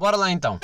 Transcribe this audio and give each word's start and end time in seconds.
Bora 0.00 0.16
lá 0.16 0.32
então. 0.32 0.58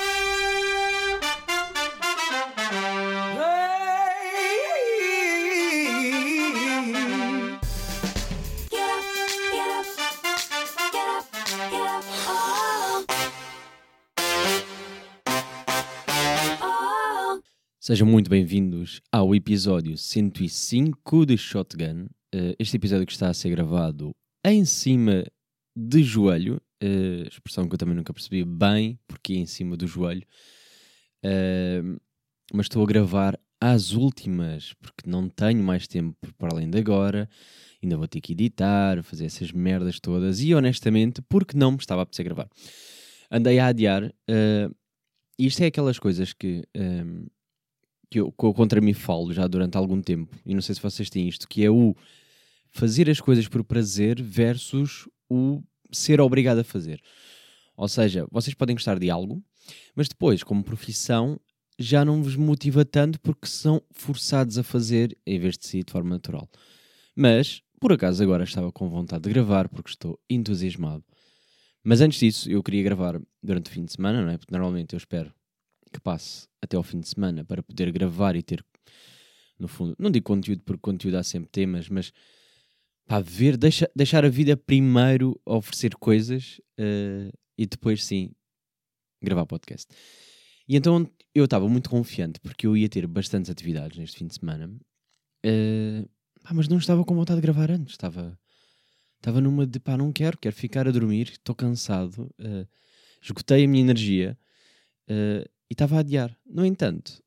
Sejam 17.79 18.07
muito 18.07 18.31
bem-vindos 18.31 19.01
ao 19.11 19.35
episódio 19.35 19.95
105 19.95 21.27
de 21.27 21.37
Shotgun. 21.37 22.07
Uh, 22.33 22.55
este 22.57 22.77
episódio 22.77 23.05
que 23.05 23.13
está 23.13 23.29
a 23.29 23.35
ser 23.35 23.51
gravado 23.51 24.15
em 24.43 24.65
cima 24.65 25.23
de 25.75 26.01
joelho, 26.01 26.59
uh, 26.83 27.27
expressão 27.27 27.67
que 27.67 27.75
eu 27.75 27.77
também 27.77 27.95
nunca 27.95 28.13
percebi 28.13 28.43
bem, 28.43 28.99
porque 29.07 29.33
é 29.33 29.37
em 29.37 29.45
cima 29.45 29.75
do 29.77 29.87
joelho, 29.87 30.23
uh, 31.23 31.99
mas 32.53 32.65
estou 32.65 32.83
a 32.83 32.85
gravar 32.85 33.39
às 33.59 33.91
últimas, 33.93 34.73
porque 34.75 35.09
não 35.09 35.27
tenho 35.27 35.63
mais 35.63 35.87
tempo 35.87 36.15
para 36.37 36.49
além 36.51 36.69
de 36.69 36.77
agora, 36.77 37.29
ainda 37.81 37.97
vou 37.97 38.07
ter 38.07 38.21
que 38.21 38.33
editar, 38.33 39.01
fazer 39.03 39.25
essas 39.25 39.51
merdas 39.51 39.99
todas, 39.99 40.41
e 40.41 40.53
honestamente, 40.53 41.21
porque 41.23 41.57
não 41.57 41.71
me 41.71 41.77
estava 41.77 42.01
a 42.01 42.03
apetecer 42.03 42.25
gravar. 42.25 42.47
Andei 43.31 43.59
a 43.59 43.67
adiar, 43.67 44.05
uh, 44.05 44.75
e 45.39 45.45
isto 45.45 45.61
é 45.61 45.67
aquelas 45.67 45.99
coisas 45.99 46.33
que 46.33 46.63
que 48.09 48.19
eu, 48.19 48.31
que 48.31 48.45
eu 48.45 48.53
contra 48.53 48.79
mim 48.79 48.93
falo 48.93 49.33
já 49.33 49.47
durante 49.47 49.77
algum 49.77 50.01
tempo, 50.01 50.35
e 50.45 50.53
não 50.53 50.61
sei 50.61 50.75
se 50.75 50.81
vocês 50.81 51.09
têm 51.09 51.27
isto, 51.27 51.47
que 51.47 51.63
é 51.63 51.69
o 51.69 51.95
fazer 52.71 53.09
as 53.09 53.19
coisas 53.19 53.47
por 53.47 53.63
prazer 53.63 54.21
versus 54.21 55.07
o 55.29 55.61
ser 55.91 56.21
obrigado 56.21 56.59
a 56.59 56.63
fazer. 56.63 57.01
Ou 57.75 57.87
seja, 57.87 58.27
vocês 58.31 58.53
podem 58.53 58.75
gostar 58.75 58.97
de 58.97 59.09
algo, 59.09 59.43
mas 59.95 60.07
depois, 60.07 60.43
como 60.43 60.63
profissão, 60.63 61.39
já 61.79 62.03
não 62.03 62.23
vos 62.23 62.35
motiva 62.35 62.83
tanto 62.83 63.19
porque 63.19 63.47
são 63.47 63.81
forçados 63.91 64.57
a 64.57 64.63
fazer 64.63 65.15
em 65.25 65.39
vez 65.39 65.57
de 65.57 65.67
si 65.67 65.83
de 65.83 65.91
forma 65.91 66.09
natural. 66.09 66.49
Mas, 67.15 67.61
por 67.79 67.93
acaso, 67.93 68.23
agora 68.23 68.43
estava 68.43 68.71
com 68.71 68.89
vontade 68.89 69.23
de 69.23 69.29
gravar 69.29 69.69
porque 69.69 69.91
estou 69.91 70.19
entusiasmado. 70.29 71.03
Mas 71.83 72.01
antes 72.01 72.19
disso, 72.19 72.49
eu 72.49 72.63
queria 72.63 72.83
gravar 72.83 73.21
durante 73.41 73.69
o 73.69 73.73
fim 73.73 73.85
de 73.85 73.93
semana, 73.93 74.21
não 74.21 74.31
é? 74.31 74.37
Porque 74.37 74.51
normalmente 74.51 74.93
eu 74.93 74.97
espero 74.97 75.31
que 75.93 75.99
passe 75.99 76.47
até 76.61 76.75
ao 76.75 76.83
fim 76.83 76.99
de 76.99 77.07
semana 77.07 77.45
para 77.45 77.63
poder 77.63 77.91
gravar 77.91 78.35
e 78.35 78.41
ter, 78.41 78.65
no 79.57 79.67
fundo, 79.67 79.95
não 79.97 80.11
digo 80.11 80.25
conteúdo 80.25 80.63
porque 80.63 80.81
conteúdo 80.81 81.15
há 81.15 81.23
sempre 81.23 81.49
temas, 81.49 81.87
mas 81.87 82.11
pá, 83.07 83.19
ver, 83.21 83.57
deixa, 83.57 83.89
deixar 83.95 84.25
a 84.25 84.29
vida 84.29 84.57
primeiro 84.57 85.39
oferecer 85.45 85.95
coisas 85.95 86.59
uh, 86.79 87.31
e 87.57 87.65
depois 87.65 88.03
sim 88.03 88.31
gravar 89.21 89.45
podcast. 89.45 89.87
E 90.67 90.75
então 90.75 91.09
eu 91.33 91.45
estava 91.45 91.67
muito 91.69 91.89
confiante 91.89 92.39
porque 92.39 92.67
eu 92.67 92.75
ia 92.75 92.89
ter 92.89 93.07
bastantes 93.07 93.49
atividades 93.49 93.97
neste 93.97 94.17
fim 94.17 94.27
de 94.27 94.35
semana, 94.35 94.67
uh, 94.67 96.09
pá, 96.43 96.53
mas 96.53 96.67
não 96.67 96.77
estava 96.77 97.03
com 97.05 97.15
vontade 97.15 97.39
de 97.39 97.45
gravar 97.45 97.71
antes, 97.71 97.93
estava. 97.93 98.37
Estava 99.17 99.41
numa 99.41 99.65
de 99.65 99.79
pá, 99.79 99.97
não 99.97 100.13
quero, 100.13 100.37
quero 100.37 100.55
ficar 100.55 100.87
a 100.87 100.91
dormir, 100.91 101.29
estou 101.31 101.55
cansado, 101.55 102.31
uh, 102.39 102.67
esgotei 103.19 103.65
a 103.65 103.67
minha 103.67 103.81
energia 103.81 104.37
e 105.09 105.73
estava 105.73 105.95
a 105.95 105.99
adiar. 105.99 106.37
No 106.45 106.63
entanto, 106.63 107.23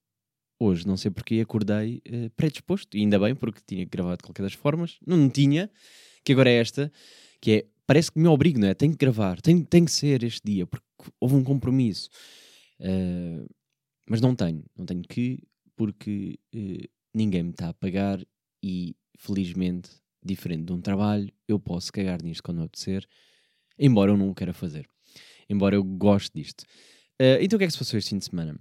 hoje, 0.61 0.87
não 0.87 0.97
sei 0.97 1.11
porque, 1.11 1.41
acordei 1.41 2.03
uh, 2.07 2.31
predisposto, 2.37 2.97
e 2.97 3.01
ainda 3.01 3.19
bem, 3.19 3.35
porque 3.35 3.61
tinha 3.67 3.85
que 3.87 3.91
gravar 3.91 4.17
de 4.17 4.23
qualquer 4.23 4.43
das 4.43 4.53
formas. 4.53 4.99
Não 5.05 5.29
tinha, 5.31 5.71
que 6.23 6.33
agora 6.33 6.51
é 6.51 6.57
esta, 6.57 6.93
que 7.41 7.53
é, 7.53 7.67
parece 7.87 8.13
que 8.13 8.19
me 8.19 8.29
obrigo, 8.29 8.61
não 8.61 8.69
é? 8.69 8.75
Tenho 8.75 8.93
que 8.93 8.99
gravar, 8.99 9.41
tem, 9.41 9.65
tem 9.65 9.87
que 9.87 9.91
ser 9.91 10.23
este 10.23 10.43
dia, 10.45 10.67
porque 10.67 10.87
houve 11.19 11.35
um 11.35 11.43
compromisso. 11.43 12.11
Uh, 12.79 13.49
mas 14.07 14.21
não 14.21 14.35
tenho, 14.35 14.63
não 14.77 14.85
tenho 14.85 15.03
que, 15.03 15.43
porque 15.75 16.39
uh, 16.55 16.89
ninguém 17.15 17.43
me 17.43 17.51
está 17.51 17.71
a 17.71 17.75
pagar 17.75 18.21
e, 18.63 18.95
felizmente, 19.17 19.91
diferente 20.23 20.65
de 20.65 20.73
um 20.73 20.81
trabalho, 20.81 21.33
eu 21.49 21.59
posso 21.59 21.91
cagar 21.91 22.23
nisto 22.23 22.43
quando 22.43 22.59
me 22.59 22.65
apetecer, 22.65 23.07
embora 23.79 24.11
eu 24.11 24.17
não 24.17 24.29
o 24.29 24.35
queira 24.35 24.53
fazer. 24.53 24.87
Embora 25.49 25.75
eu 25.75 25.83
goste 25.83 26.31
disto. 26.35 26.63
Uh, 27.21 27.41
então 27.41 27.57
o 27.57 27.59
que 27.59 27.65
é 27.65 27.67
que 27.67 27.73
se 27.73 27.79
passou 27.79 27.99
este 27.99 28.11
fim 28.11 28.19
de 28.19 28.27
semana? 28.27 28.59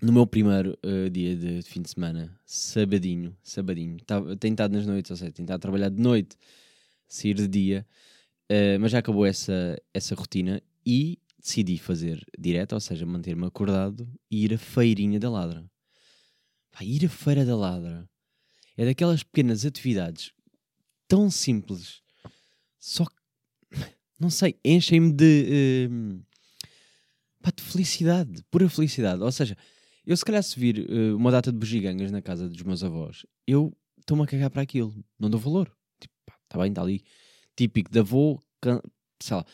No 0.00 0.12
meu 0.12 0.24
primeiro 0.28 0.78
uh, 0.86 1.10
dia 1.10 1.34
de 1.34 1.60
fim 1.62 1.82
de 1.82 1.90
semana, 1.90 2.32
sabadinho, 2.46 3.36
sabadinho, 3.42 3.98
tava, 4.04 4.36
tenho 4.36 4.52
estado 4.52 4.72
nas 4.72 4.86
noites, 4.86 5.10
ou 5.10 5.16
seja, 5.16 5.32
tenho 5.32 5.44
estado 5.44 5.56
a 5.56 5.60
trabalhar 5.60 5.88
de 5.88 6.00
noite, 6.00 6.36
sair 7.08 7.34
de 7.34 7.48
dia, 7.48 7.84
uh, 8.48 8.78
mas 8.80 8.92
já 8.92 9.00
acabou 9.00 9.26
essa, 9.26 9.76
essa 9.92 10.14
rotina 10.14 10.62
e 10.86 11.18
decidi 11.36 11.78
fazer 11.78 12.24
direto, 12.38 12.74
ou 12.74 12.80
seja, 12.80 13.04
manter-me 13.04 13.44
acordado 13.44 14.08
e 14.30 14.44
ir 14.44 14.54
à 14.54 14.58
feirinha 14.58 15.18
da 15.18 15.28
ladra. 15.28 15.68
Pá, 16.70 16.84
ir 16.84 17.04
à 17.04 17.08
feira 17.08 17.44
da 17.44 17.56
ladra 17.56 18.08
é 18.76 18.84
daquelas 18.84 19.24
pequenas 19.24 19.64
atividades 19.64 20.32
tão 21.08 21.28
simples, 21.28 22.02
só 22.78 23.04
que, 23.04 23.16
não 24.16 24.30
sei, 24.30 24.54
enchem-me 24.64 25.12
de 25.12 25.90
pá, 27.42 27.50
de 27.50 27.64
felicidade, 27.64 28.44
pura 28.48 28.68
felicidade. 28.68 29.22
Ou 29.22 29.32
seja, 29.32 29.56
eu 30.08 30.16
se 30.16 30.24
calhar 30.24 30.42
se 30.42 30.58
vir 30.58 30.88
uh, 30.88 31.14
uma 31.14 31.30
data 31.30 31.52
de 31.52 31.58
bugigangas 31.58 32.10
na 32.10 32.22
casa 32.22 32.48
dos 32.48 32.62
meus 32.62 32.82
avós, 32.82 33.26
eu 33.46 33.76
estou-me 34.00 34.22
a 34.22 34.26
cagar 34.26 34.48
para 34.48 34.62
aquilo, 34.62 35.04
não 35.18 35.28
dou 35.28 35.38
valor. 35.38 35.70
Tipo, 36.00 36.14
pá, 36.24 36.34
está 36.44 36.58
bem, 36.58 36.70
está 36.70 36.80
ali. 36.80 37.04
Típico 37.54 37.90
de 37.92 37.98
avô, 37.98 38.42
sei 39.20 39.36
lá, 39.36 39.44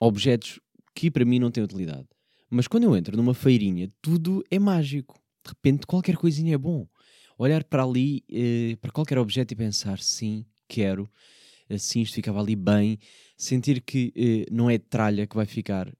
objetos 0.00 0.58
que 0.92 1.08
para 1.08 1.24
mim 1.24 1.38
não 1.38 1.52
têm 1.52 1.62
utilidade. 1.62 2.08
Mas 2.50 2.66
quando 2.66 2.82
eu 2.82 2.96
entro 2.96 3.16
numa 3.16 3.32
feirinha, 3.32 3.92
tudo 4.02 4.42
é 4.50 4.58
mágico. 4.58 5.22
De 5.44 5.50
repente, 5.50 5.86
qualquer 5.86 6.16
coisinha 6.16 6.56
é 6.56 6.58
bom. 6.58 6.84
Olhar 7.38 7.62
para 7.62 7.84
ali, 7.84 8.24
uh, 8.28 8.76
para 8.78 8.90
qualquer 8.90 9.18
objeto 9.18 9.52
e 9.52 9.56
pensar, 9.56 10.00
sim, 10.00 10.44
quero 10.66 11.08
assim 11.70 12.02
isto 12.02 12.14
ficava 12.14 12.40
ali 12.40 12.54
bem, 12.56 12.98
sentir 13.38 13.80
que 13.80 14.12
uh, 14.50 14.54
não 14.54 14.68
é 14.68 14.78
tralha 14.78 15.28
que 15.28 15.36
vai 15.36 15.46
ficar. 15.46 15.88
Pá, 15.88 15.94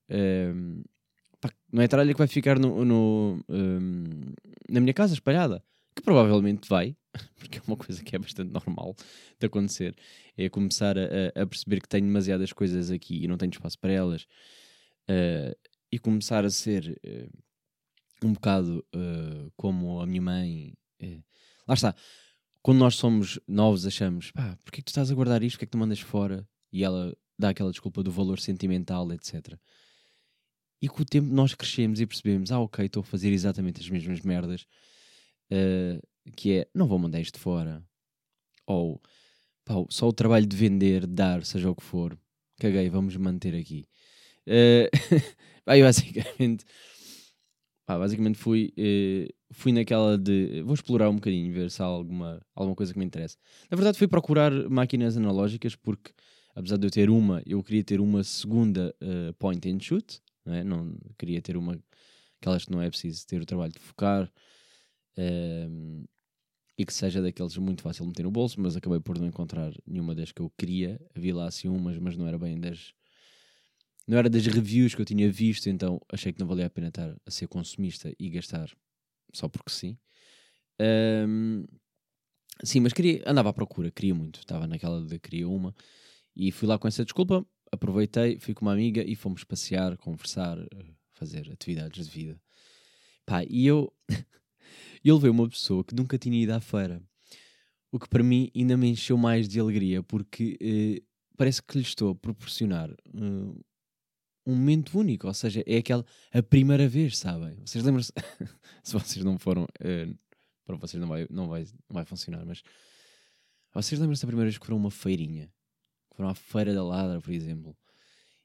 não 1.74 1.82
é 1.82 1.88
tralha 1.88 2.12
que 2.12 2.18
vai 2.18 2.28
ficar 2.28 2.56
no, 2.56 2.84
no 2.84 3.44
um, 3.48 4.04
na 4.68 4.80
minha 4.80 4.94
casa 4.94 5.12
espalhada. 5.12 5.60
Que 5.96 6.02
provavelmente 6.02 6.68
vai, 6.68 6.96
porque 7.36 7.58
é 7.58 7.62
uma 7.66 7.76
coisa 7.76 8.02
que 8.02 8.14
é 8.14 8.18
bastante 8.18 8.52
normal 8.52 8.94
de 9.40 9.46
acontecer. 9.46 9.96
É 10.36 10.48
começar 10.48 10.96
a, 10.96 11.42
a 11.42 11.46
perceber 11.46 11.80
que 11.80 11.88
tenho 11.88 12.06
demasiadas 12.06 12.52
coisas 12.52 12.92
aqui 12.92 13.24
e 13.24 13.28
não 13.28 13.36
tenho 13.36 13.50
espaço 13.50 13.76
para 13.78 13.92
elas. 13.92 14.22
Uh, 15.08 15.54
e 15.90 15.98
começar 15.98 16.44
a 16.44 16.50
ser 16.50 16.98
eh, 17.04 17.28
um 18.24 18.32
bocado 18.32 18.84
como 19.56 20.00
a 20.00 20.06
minha 20.06 20.22
mãe. 20.22 20.74
lá 21.68 21.74
está 21.74 21.94
quando 22.64 22.78
nós 22.78 22.96
somos 22.96 23.38
novos, 23.46 23.86
achamos, 23.86 24.32
pá, 24.32 24.56
porquê 24.64 24.78
que 24.80 24.86
tu 24.86 24.88
estás 24.88 25.10
a 25.10 25.14
guardar 25.14 25.42
isto? 25.42 25.56
Porquê 25.56 25.66
que 25.66 25.72
tu 25.72 25.78
mandas 25.78 26.00
fora? 26.00 26.48
E 26.72 26.82
ela 26.82 27.14
dá 27.38 27.50
aquela 27.50 27.70
desculpa 27.70 28.02
do 28.02 28.10
valor 28.10 28.40
sentimental, 28.40 29.12
etc. 29.12 29.54
E 30.84 30.88
com 30.88 31.00
o 31.00 31.04
tempo 31.06 31.32
nós 31.32 31.54
crescemos 31.54 31.98
e 31.98 32.06
percebemos, 32.06 32.52
ah, 32.52 32.60
ok, 32.60 32.84
estou 32.84 33.00
a 33.00 33.04
fazer 33.04 33.32
exatamente 33.32 33.80
as 33.80 33.88
mesmas 33.88 34.20
merdas, 34.20 34.66
uh, 35.50 35.98
que 36.36 36.58
é, 36.58 36.68
não 36.74 36.86
vou 36.86 36.98
mandar 36.98 37.22
isto 37.22 37.38
fora. 37.38 37.82
Ou, 38.66 39.00
pá, 39.64 39.76
só 39.88 40.06
o 40.06 40.12
trabalho 40.12 40.44
de 40.44 40.54
vender, 40.54 41.06
dar, 41.06 41.42
seja 41.42 41.70
o 41.70 41.74
que 41.74 41.82
for, 41.82 42.18
caguei, 42.60 42.90
vamos 42.90 43.16
manter 43.16 43.54
aqui. 43.54 43.86
Uh, 44.46 44.92
aí 45.64 45.82
basicamente 45.82 46.66
Pá, 47.86 47.98
basicamente 47.98 48.36
fui, 48.36 48.74
eh, 48.76 49.28
fui 49.52 49.72
naquela 49.72 50.18
de 50.18 50.60
vou 50.62 50.74
explorar 50.74 51.08
um 51.08 51.16
bocadinho, 51.16 51.50
ver 51.52 51.70
se 51.70 51.82
há 51.82 51.86
alguma, 51.86 52.40
alguma 52.54 52.76
coisa 52.76 52.92
que 52.92 52.98
me 52.98 53.06
interessa. 53.06 53.38
Na 53.70 53.76
verdade, 53.76 53.96
fui 53.96 54.08
procurar 54.08 54.50
máquinas 54.70 55.16
analógicas 55.16 55.74
porque, 55.76 56.12
apesar 56.54 56.76
de 56.76 56.86
eu 56.86 56.90
ter 56.90 57.08
uma, 57.10 57.42
eu 57.46 57.62
queria 57.62 57.84
ter 57.84 58.00
uma 58.00 58.22
segunda 58.22 58.94
uh, 59.02 59.32
point 59.34 59.66
and 59.70 59.80
shoot, 59.80 60.22
não, 60.44 60.54
é? 60.54 60.64
não 60.64 60.96
queria 61.18 61.40
ter 61.40 61.56
uma 61.56 61.78
aquelas 62.40 62.64
que 62.64 62.72
não 62.72 62.82
é 62.82 62.90
preciso 62.90 63.26
ter 63.26 63.40
o 63.40 63.46
trabalho 63.46 63.72
de 63.72 63.78
focar 63.78 64.30
uh, 65.18 66.08
e 66.76 66.84
que 66.84 66.92
seja 66.92 67.22
daqueles 67.22 67.56
muito 67.56 67.82
fácil 67.82 68.04
de 68.04 68.08
meter 68.08 68.24
no 68.24 68.30
bolso, 68.30 68.60
mas 68.60 68.76
acabei 68.76 69.00
por 69.00 69.18
não 69.18 69.26
encontrar 69.26 69.72
nenhuma 69.86 70.14
das 70.14 70.32
que 70.32 70.42
eu 70.42 70.50
queria. 70.58 71.00
Havia 71.16 71.34
lá 71.34 71.46
assim 71.46 71.68
umas, 71.68 71.98
mas 71.98 72.16
não 72.16 72.26
era 72.26 72.38
bem 72.38 72.60
das 72.60 72.92
não 74.06 74.18
era 74.18 74.28
das 74.28 74.46
reviews 74.46 74.94
que 74.94 75.00
eu 75.00 75.06
tinha 75.06 75.30
visto, 75.30 75.68
então 75.68 75.98
achei 76.12 76.32
que 76.32 76.38
não 76.38 76.46
valia 76.46 76.66
a 76.66 76.70
pena 76.70 76.88
estar 76.88 77.16
a 77.24 77.30
ser 77.30 77.48
consumista 77.48 78.12
e 78.18 78.28
gastar 78.28 78.70
só 79.32 79.48
porque 79.48 79.70
sim. 79.70 79.96
Um, 81.26 81.64
sim, 82.62 82.80
mas 82.80 82.92
queria, 82.92 83.22
andava 83.26 83.48
à 83.48 83.52
procura, 83.52 83.90
queria 83.90 84.14
muito, 84.14 84.40
estava 84.40 84.66
naquela 84.66 85.00
de 85.04 85.18
queria 85.18 85.48
uma 85.48 85.74
e 86.36 86.52
fui 86.52 86.68
lá 86.68 86.78
com 86.78 86.86
essa 86.86 87.04
desculpa, 87.04 87.46
aproveitei, 87.74 88.38
fui 88.38 88.54
com 88.54 88.64
uma 88.64 88.72
amiga 88.72 89.02
e 89.02 89.14
fomos 89.14 89.44
passear, 89.44 89.96
conversar, 89.98 90.58
fazer 91.12 91.50
atividades 91.50 92.06
de 92.06 92.12
vida. 92.12 92.40
Pá, 93.26 93.44
e 93.44 93.66
eu, 93.66 93.92
eu 95.04 95.14
levei 95.16 95.30
uma 95.30 95.48
pessoa 95.48 95.84
que 95.84 95.94
nunca 95.94 96.18
tinha 96.18 96.42
ido 96.42 96.52
à 96.52 96.60
feira, 96.60 97.02
o 97.90 97.98
que 97.98 98.08
para 98.08 98.22
mim 98.22 98.50
ainda 98.54 98.76
me 98.76 98.88
encheu 98.88 99.16
mais 99.16 99.48
de 99.48 99.60
alegria, 99.60 100.02
porque 100.02 100.58
eh, 100.60 101.02
parece 101.36 101.62
que 101.62 101.78
lhe 101.78 101.84
estou 101.84 102.10
a 102.10 102.14
proporcionar 102.14 102.90
uh, 102.90 103.64
um 104.46 104.54
momento 104.54 104.98
único, 104.98 105.26
ou 105.26 105.34
seja, 105.34 105.62
é 105.66 105.78
aquela 105.78 106.04
a 106.32 106.42
primeira 106.42 106.88
vez, 106.88 107.16
sabem? 107.18 107.56
Vocês 107.64 107.84
lembram-se? 107.84 108.12
se 108.82 108.92
vocês 108.92 109.24
não 109.24 109.38
foram, 109.38 109.64
uh, 109.64 110.18
para 110.64 110.76
vocês 110.76 111.00
não 111.00 111.08
vai, 111.08 111.26
não, 111.30 111.48
vai, 111.48 111.64
não 111.88 111.94
vai 111.94 112.04
funcionar, 112.04 112.44
mas 112.44 112.62
vocês 113.72 114.00
lembram-se 114.00 114.22
da 114.22 114.26
primeira 114.26 114.48
vez 114.48 114.58
que 114.58 114.66
foram 114.66 114.78
uma 114.78 114.90
feirinha? 114.90 115.50
Foram 116.14 116.30
à 116.30 116.34
Feira 116.34 116.72
da 116.72 116.82
Ladra, 116.82 117.20
por 117.20 117.32
exemplo, 117.32 117.76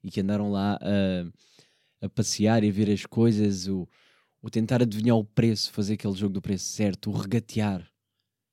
e 0.04 0.12
que 0.12 0.22
andaram 0.22 0.52
lá 0.52 0.80
a, 0.82 2.06
a 2.06 2.10
passear 2.10 2.64
e 2.64 2.70
a 2.70 2.72
ver 2.72 2.90
as 2.90 3.06
coisas, 3.06 3.68
o, 3.68 3.88
o 4.42 4.50
tentar 4.50 4.82
adivinhar 4.82 5.18
o 5.18 5.24
preço, 5.24 5.72
fazer 5.72 5.94
aquele 5.94 6.16
jogo 6.16 6.34
do 6.34 6.42
preço 6.42 6.66
certo, 6.66 7.10
o 7.10 7.14
regatear, 7.14 7.88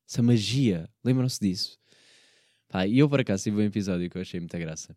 essa 0.08 0.22
magia, 0.22 0.88
lembram-se 1.02 1.40
disso? 1.40 1.78
Pá, 2.68 2.86
e 2.86 2.98
eu 2.98 3.08
por 3.08 3.20
acaso 3.20 3.44
tive 3.44 3.56
um 3.56 3.62
episódio 3.62 4.08
que 4.10 4.16
eu 4.16 4.22
achei 4.22 4.38
muita 4.38 4.58
graça, 4.58 4.96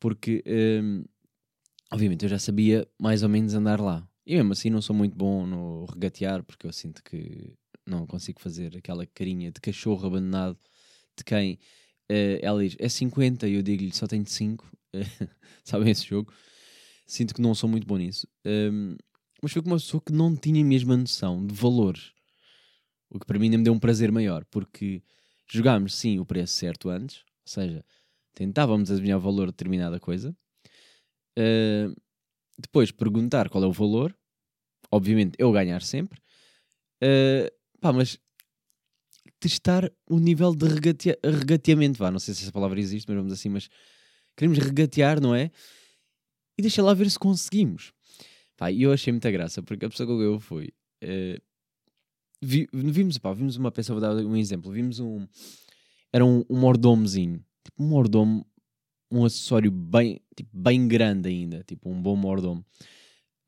porque 0.00 0.42
hum, 0.82 1.04
obviamente 1.92 2.24
eu 2.24 2.28
já 2.28 2.38
sabia 2.38 2.86
mais 2.98 3.22
ou 3.22 3.28
menos 3.28 3.54
andar 3.54 3.80
lá. 3.80 4.06
E 4.26 4.34
mesmo 4.36 4.52
assim 4.52 4.70
não 4.70 4.80
sou 4.80 4.96
muito 4.96 5.16
bom 5.16 5.46
no 5.46 5.84
regatear, 5.84 6.42
porque 6.42 6.66
eu 6.66 6.72
sinto 6.72 7.02
que 7.02 7.52
não 7.86 8.06
consigo 8.06 8.40
fazer 8.40 8.76
aquela 8.76 9.04
carinha 9.06 9.50
de 9.52 9.60
cachorro 9.60 10.06
abandonado 10.06 10.58
de 11.16 11.22
quem 11.24 11.58
uh, 12.10 12.38
ela 12.40 12.62
diz 12.62 12.76
é 12.78 12.88
50 12.88 13.48
e 13.48 13.54
eu 13.54 13.62
digo-lhe 13.62 13.92
só 13.92 14.06
tenho 14.06 14.26
5. 14.26 14.70
Sabem 15.64 15.90
esse 15.90 16.06
jogo? 16.06 16.32
Sinto 17.06 17.34
que 17.34 17.40
não 17.40 17.54
sou 17.54 17.68
muito 17.68 17.86
bom 17.86 17.96
nisso. 17.96 18.26
Um, 18.44 18.96
mas 19.42 19.52
foi 19.52 19.62
com 19.62 19.68
uma 19.68 19.76
pessoa 19.76 20.00
que 20.00 20.12
não 20.12 20.34
tinha 20.34 20.62
a 20.62 20.66
mesma 20.66 20.96
noção 20.96 21.46
de 21.46 21.54
valores. 21.54 22.12
O 23.10 23.18
que 23.18 23.26
para 23.26 23.38
mim 23.38 23.46
ainda 23.46 23.58
me 23.58 23.64
deu 23.64 23.72
um 23.72 23.78
prazer 23.78 24.10
maior, 24.10 24.44
porque 24.46 25.02
jogámos 25.50 25.94
sim 25.94 26.18
o 26.18 26.24
preço 26.24 26.54
certo 26.54 26.88
antes, 26.88 27.18
ou 27.18 27.52
seja, 27.52 27.84
tentávamos 28.34 28.90
adivinhar 28.90 29.18
o 29.18 29.22
valor 29.22 29.46
de 29.46 29.52
determinada 29.52 30.00
coisa. 30.00 30.34
Uh, 31.38 31.94
depois 32.58 32.90
perguntar 32.90 33.48
qual 33.48 33.62
é 33.64 33.66
o 33.66 33.72
valor, 33.72 34.16
obviamente 34.90 35.34
eu 35.38 35.52
ganhar 35.52 35.82
sempre. 35.82 36.18
Uh, 37.02 37.50
pá, 37.80 37.92
mas 37.92 38.18
testar 39.48 39.92
o 40.08 40.18
nível 40.18 40.54
de 40.54 40.66
regatea 40.66 41.18
regateamento, 41.22 41.98
vá, 41.98 42.10
não 42.10 42.18
sei 42.18 42.32
se 42.32 42.44
essa 42.44 42.52
palavra 42.52 42.80
existe, 42.80 43.06
mas 43.06 43.16
vamos 43.18 43.32
assim, 43.32 43.50
mas 43.50 43.68
queremos 44.34 44.58
regatear, 44.58 45.20
não 45.20 45.34
é? 45.34 45.50
E 46.56 46.62
deixa 46.62 46.82
lá 46.82 46.94
ver 46.94 47.10
se 47.10 47.18
conseguimos. 47.18 47.92
Pá, 48.56 48.70
e 48.70 48.82
eu 48.82 48.92
achei 48.92 49.12
muita 49.12 49.30
graça, 49.30 49.62
porque 49.62 49.84
a 49.84 49.90
pessoa 49.90 50.06
quem 50.06 50.22
eu 50.22 50.40
fui, 50.40 50.72
uh, 51.02 51.42
vi, 52.40 52.66
vimos, 52.72 53.18
pá, 53.18 53.34
vimos 53.34 53.56
uma 53.56 53.70
peça, 53.70 53.92
vou 53.92 54.00
dar 54.00 54.14
um 54.14 54.36
exemplo, 54.36 54.72
vimos 54.72 54.98
um, 54.98 55.26
era 56.10 56.24
um, 56.24 56.42
um 56.48 56.58
mordomozinho, 56.58 57.44
tipo 57.62 57.82
um 57.82 57.88
mordomo, 57.88 58.46
um 59.10 59.26
acessório 59.26 59.70
bem, 59.70 60.22
tipo, 60.34 60.50
bem 60.56 60.88
grande 60.88 61.28
ainda, 61.28 61.62
tipo 61.64 61.90
um 61.90 62.00
bom 62.00 62.16
mordomo. 62.16 62.64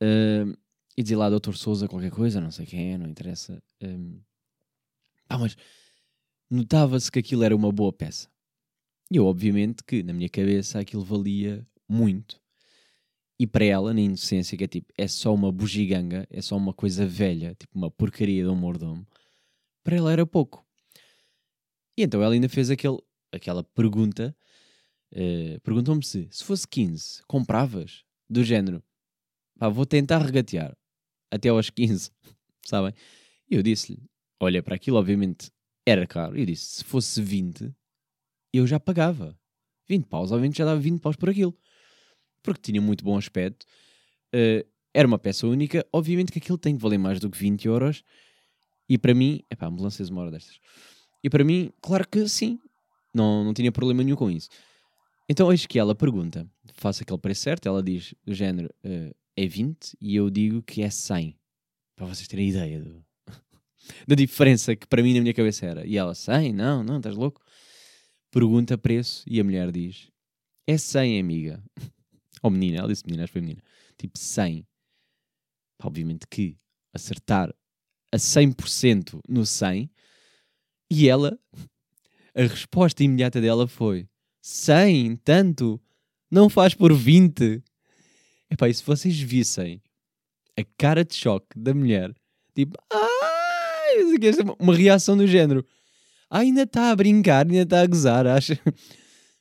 Uh, 0.03 0.55
e 0.95 1.03
dizia 1.03 1.17
lá 1.17 1.31
Dr. 1.31 1.55
Souza 1.55 1.89
qualquer 1.89 2.11
coisa, 2.11 2.39
não 2.41 2.51
sei 2.51 2.67
quem 2.67 2.93
é, 2.93 2.99
não 2.99 3.09
interessa. 3.09 3.63
Um, 3.83 4.21
ah, 5.29 5.39
mas 5.39 5.57
notava-se 6.51 7.11
que 7.11 7.19
aquilo 7.19 7.45
era 7.45 7.55
uma 7.55 7.73
boa 7.73 7.93
peça. 7.93 8.29
E 9.11 9.17
eu, 9.17 9.27
obviamente, 9.27 9.85
que 9.85 10.03
na 10.03 10.13
minha 10.13 10.29
cabeça 10.29 10.81
aquilo 10.81 11.05
valia 11.05 11.67
muito. 11.89 12.41
E 13.39 13.47
para 13.47 13.65
ela, 13.65 13.93
na 13.93 14.01
inocência, 14.01 14.57
que 14.57 14.65
é 14.65 14.67
tipo, 14.67 14.93
é 14.97 15.07
só 15.07 15.35
uma 15.35 15.53
bugiganga, 15.53 16.27
é 16.31 16.41
só 16.41 16.57
uma 16.57 16.73
coisa 16.73 17.07
velha, 17.07 17.55
tipo 17.55 17.77
uma 17.77 17.91
porcaria 17.91 18.43
de 18.43 18.49
um 18.49 18.57
mordomo, 18.57 19.07
para 19.85 19.97
ela 19.97 20.11
era 20.11 20.27
pouco. 20.27 20.67
E 21.97 22.03
então 22.03 22.23
ela 22.23 22.35
ainda 22.35 22.49
fez 22.49 22.71
aquele, 22.71 22.99
aquela 23.31 23.63
pergunta, 23.63 24.35
uh, 25.13 25.61
perguntou-me 25.61 26.03
se, 26.03 26.29
se 26.31 26.43
fosse 26.45 26.67
15, 26.67 27.23
compravas? 27.27 28.05
Do 28.29 28.43
género, 28.43 28.83
pá, 29.59 29.69
vou 29.69 29.87
tentar 29.87 30.19
regatear 30.19 30.77
até 31.31 31.49
aos 31.49 31.71
15, 31.71 32.11
sabem? 32.67 32.93
E 33.49 33.55
eu 33.55 33.63
disse-lhe, 33.63 34.03
olha 34.41 34.63
para 34.63 34.75
aquilo, 34.75 34.97
obviamente 34.97 35.53
era 35.87 36.07
caro, 36.07 36.37
e 36.37 36.41
eu 36.41 36.47
disse, 36.47 36.79
se 36.79 36.85
fosse 36.85 37.23
20, 37.23 37.73
eu 38.53 38.67
já 38.67 38.81
pagava. 38.81 39.39
20 39.89 40.07
paus, 40.07 40.33
obviamente 40.33 40.59
já 40.59 40.65
dava 40.65 40.81
20 40.81 41.01
paus 41.01 41.15
por 41.15 41.31
aquilo. 41.31 41.57
Porque 42.43 42.61
tinha 42.61 42.83
muito 42.83 43.05
bom 43.05 43.17
aspecto. 43.17 43.65
Uh, 44.35 44.67
era 44.93 45.07
uma 45.07 45.19
peça 45.19 45.47
única. 45.47 45.87
Obviamente 45.93 46.33
que 46.33 46.39
aquilo 46.39 46.59
tem 46.59 46.77
que 46.77 46.83
valer 46.83 46.99
mais 46.99 47.21
do 47.21 47.31
que 47.31 47.39
20 47.39 47.67
euros. 47.67 48.03
E 48.89 48.99
para 48.99 49.15
mim, 49.15 49.43
é 49.49 49.55
pá, 49.55 49.67
ambulâncias 49.67 50.09
uma 50.09 50.23
hora 50.23 50.31
destas. 50.33 50.59
E 51.23 51.31
para 51.31 51.45
mim, 51.45 51.71
claro 51.81 52.07
que 52.09 52.29
sim. 52.29 52.59
Não, 53.15 53.45
não 53.45 53.55
tinha 53.55 53.71
problema 53.71 54.03
nenhum 54.03 54.17
com 54.17 54.31
isso. 54.31 54.49
Então, 55.29 55.51
eis 55.51 55.67
que 55.67 55.79
ela 55.79 55.95
pergunta, 55.95 56.49
faço 56.75 57.03
aquele 57.03 57.19
preço 57.19 57.43
certo, 57.43 57.67
ela 57.67 57.83
diz, 57.83 58.15
do 58.25 58.35
género, 58.35 58.73
uh, 58.85 59.15
é 59.37 59.47
20, 59.47 59.97
e 60.01 60.15
eu 60.15 60.31
digo 60.31 60.63
que 60.63 60.83
é 60.83 60.91
100. 60.91 61.37
Para 61.97 62.07
vocês 62.07 62.29
terem 62.29 62.49
ideia 62.49 62.81
do, 62.81 63.05
da 64.07 64.15
diferença 64.15 64.75
que 64.75 64.87
para 64.87 65.03
mim 65.03 65.15
na 65.15 65.21
minha 65.21 65.35
cabeça 65.35 65.67
era. 65.67 65.87
E 65.87 65.97
ela, 65.97 66.15
100? 66.15 66.53
Não, 66.53 66.83
não, 66.83 66.99
estás 66.99 67.17
louco? 67.17 67.43
Pergunta 68.31 68.77
preço 68.77 69.25
e 69.27 69.41
a 69.41 69.45
mulher 69.45 69.71
diz: 69.71 70.11
É 70.67 70.77
100, 70.77 71.21
amiga. 71.21 71.63
Ou 72.43 72.51
menina, 72.51 72.79
ela 72.79 72.89
disse 72.89 73.05
menina, 73.07 73.25
acho 73.25 73.33
que 73.33 73.39
foi 73.39 73.43
menina. 73.43 73.63
Tipo 73.99 74.19
100. 74.19 74.67
Obviamente 75.83 76.27
que 76.29 76.57
acertar 76.93 77.55
a 78.13 78.17
100% 78.17 79.21
no 79.29 79.45
100 79.45 79.91
e 80.91 81.09
ela, 81.09 81.39
a 82.35 82.43
resposta 82.43 83.03
imediata 83.03 83.41
dela 83.41 83.67
foi 83.67 84.09
100, 84.41 85.17
tanto, 85.17 85.81
não 86.31 86.49
faz 86.49 86.75
por 86.75 86.93
20. 86.93 87.63
Epá, 88.51 88.69
e 88.69 88.75
se 88.75 88.85
vocês 88.85 89.19
vissem 89.19 89.83
a 90.59 90.63
cara 90.79 91.05
de 91.05 91.15
choque 91.15 91.59
da 91.59 91.75
mulher, 91.75 92.15
tipo, 92.55 92.79
ai, 92.93 93.06
uma 94.59 94.75
reação 94.75 95.17
do 95.17 95.27
género, 95.27 95.65
ah, 96.31 96.41
ainda 96.41 96.63
está 96.63 96.91
a 96.91 96.97
brincar, 96.97 97.47
ainda 97.47 97.63
está 97.63 97.81
a 97.81 97.87
gozar, 97.87 98.27
acha? 98.27 98.59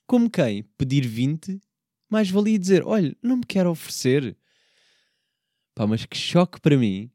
Como 0.07 0.29
quem? 0.29 0.63
Pedir 0.77 1.05
20, 1.05 1.59
mais 2.09 2.29
valia 2.29 2.59
dizer: 2.59 2.83
olha, 2.85 3.15
não 3.21 3.37
me 3.37 3.45
quero 3.45 3.69
oferecer. 3.71 4.37
Pá, 5.73 5.85
mas 5.85 6.05
que 6.05 6.17
choque 6.17 6.61
para 6.61 6.77
mim. 6.77 7.09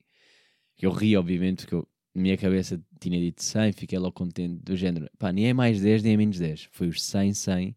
Eu 0.80 0.90
ri, 0.90 1.16
obviamente, 1.16 1.62
porque 1.62 1.74
eu, 1.74 1.88
na 2.14 2.22
minha 2.22 2.36
cabeça 2.36 2.82
tinha 2.98 3.18
dito 3.20 3.42
100, 3.42 3.72
fiquei 3.72 3.98
logo 3.98 4.12
contente, 4.12 4.62
do 4.62 4.76
género, 4.76 5.08
pá, 5.18 5.32
nem 5.32 5.48
é 5.48 5.54
mais 5.54 5.80
10, 5.80 6.02
nem 6.02 6.14
é 6.14 6.16
menos 6.16 6.38
10. 6.38 6.68
Foi 6.72 6.88
os 6.88 7.02
100, 7.02 7.34
100, 7.34 7.76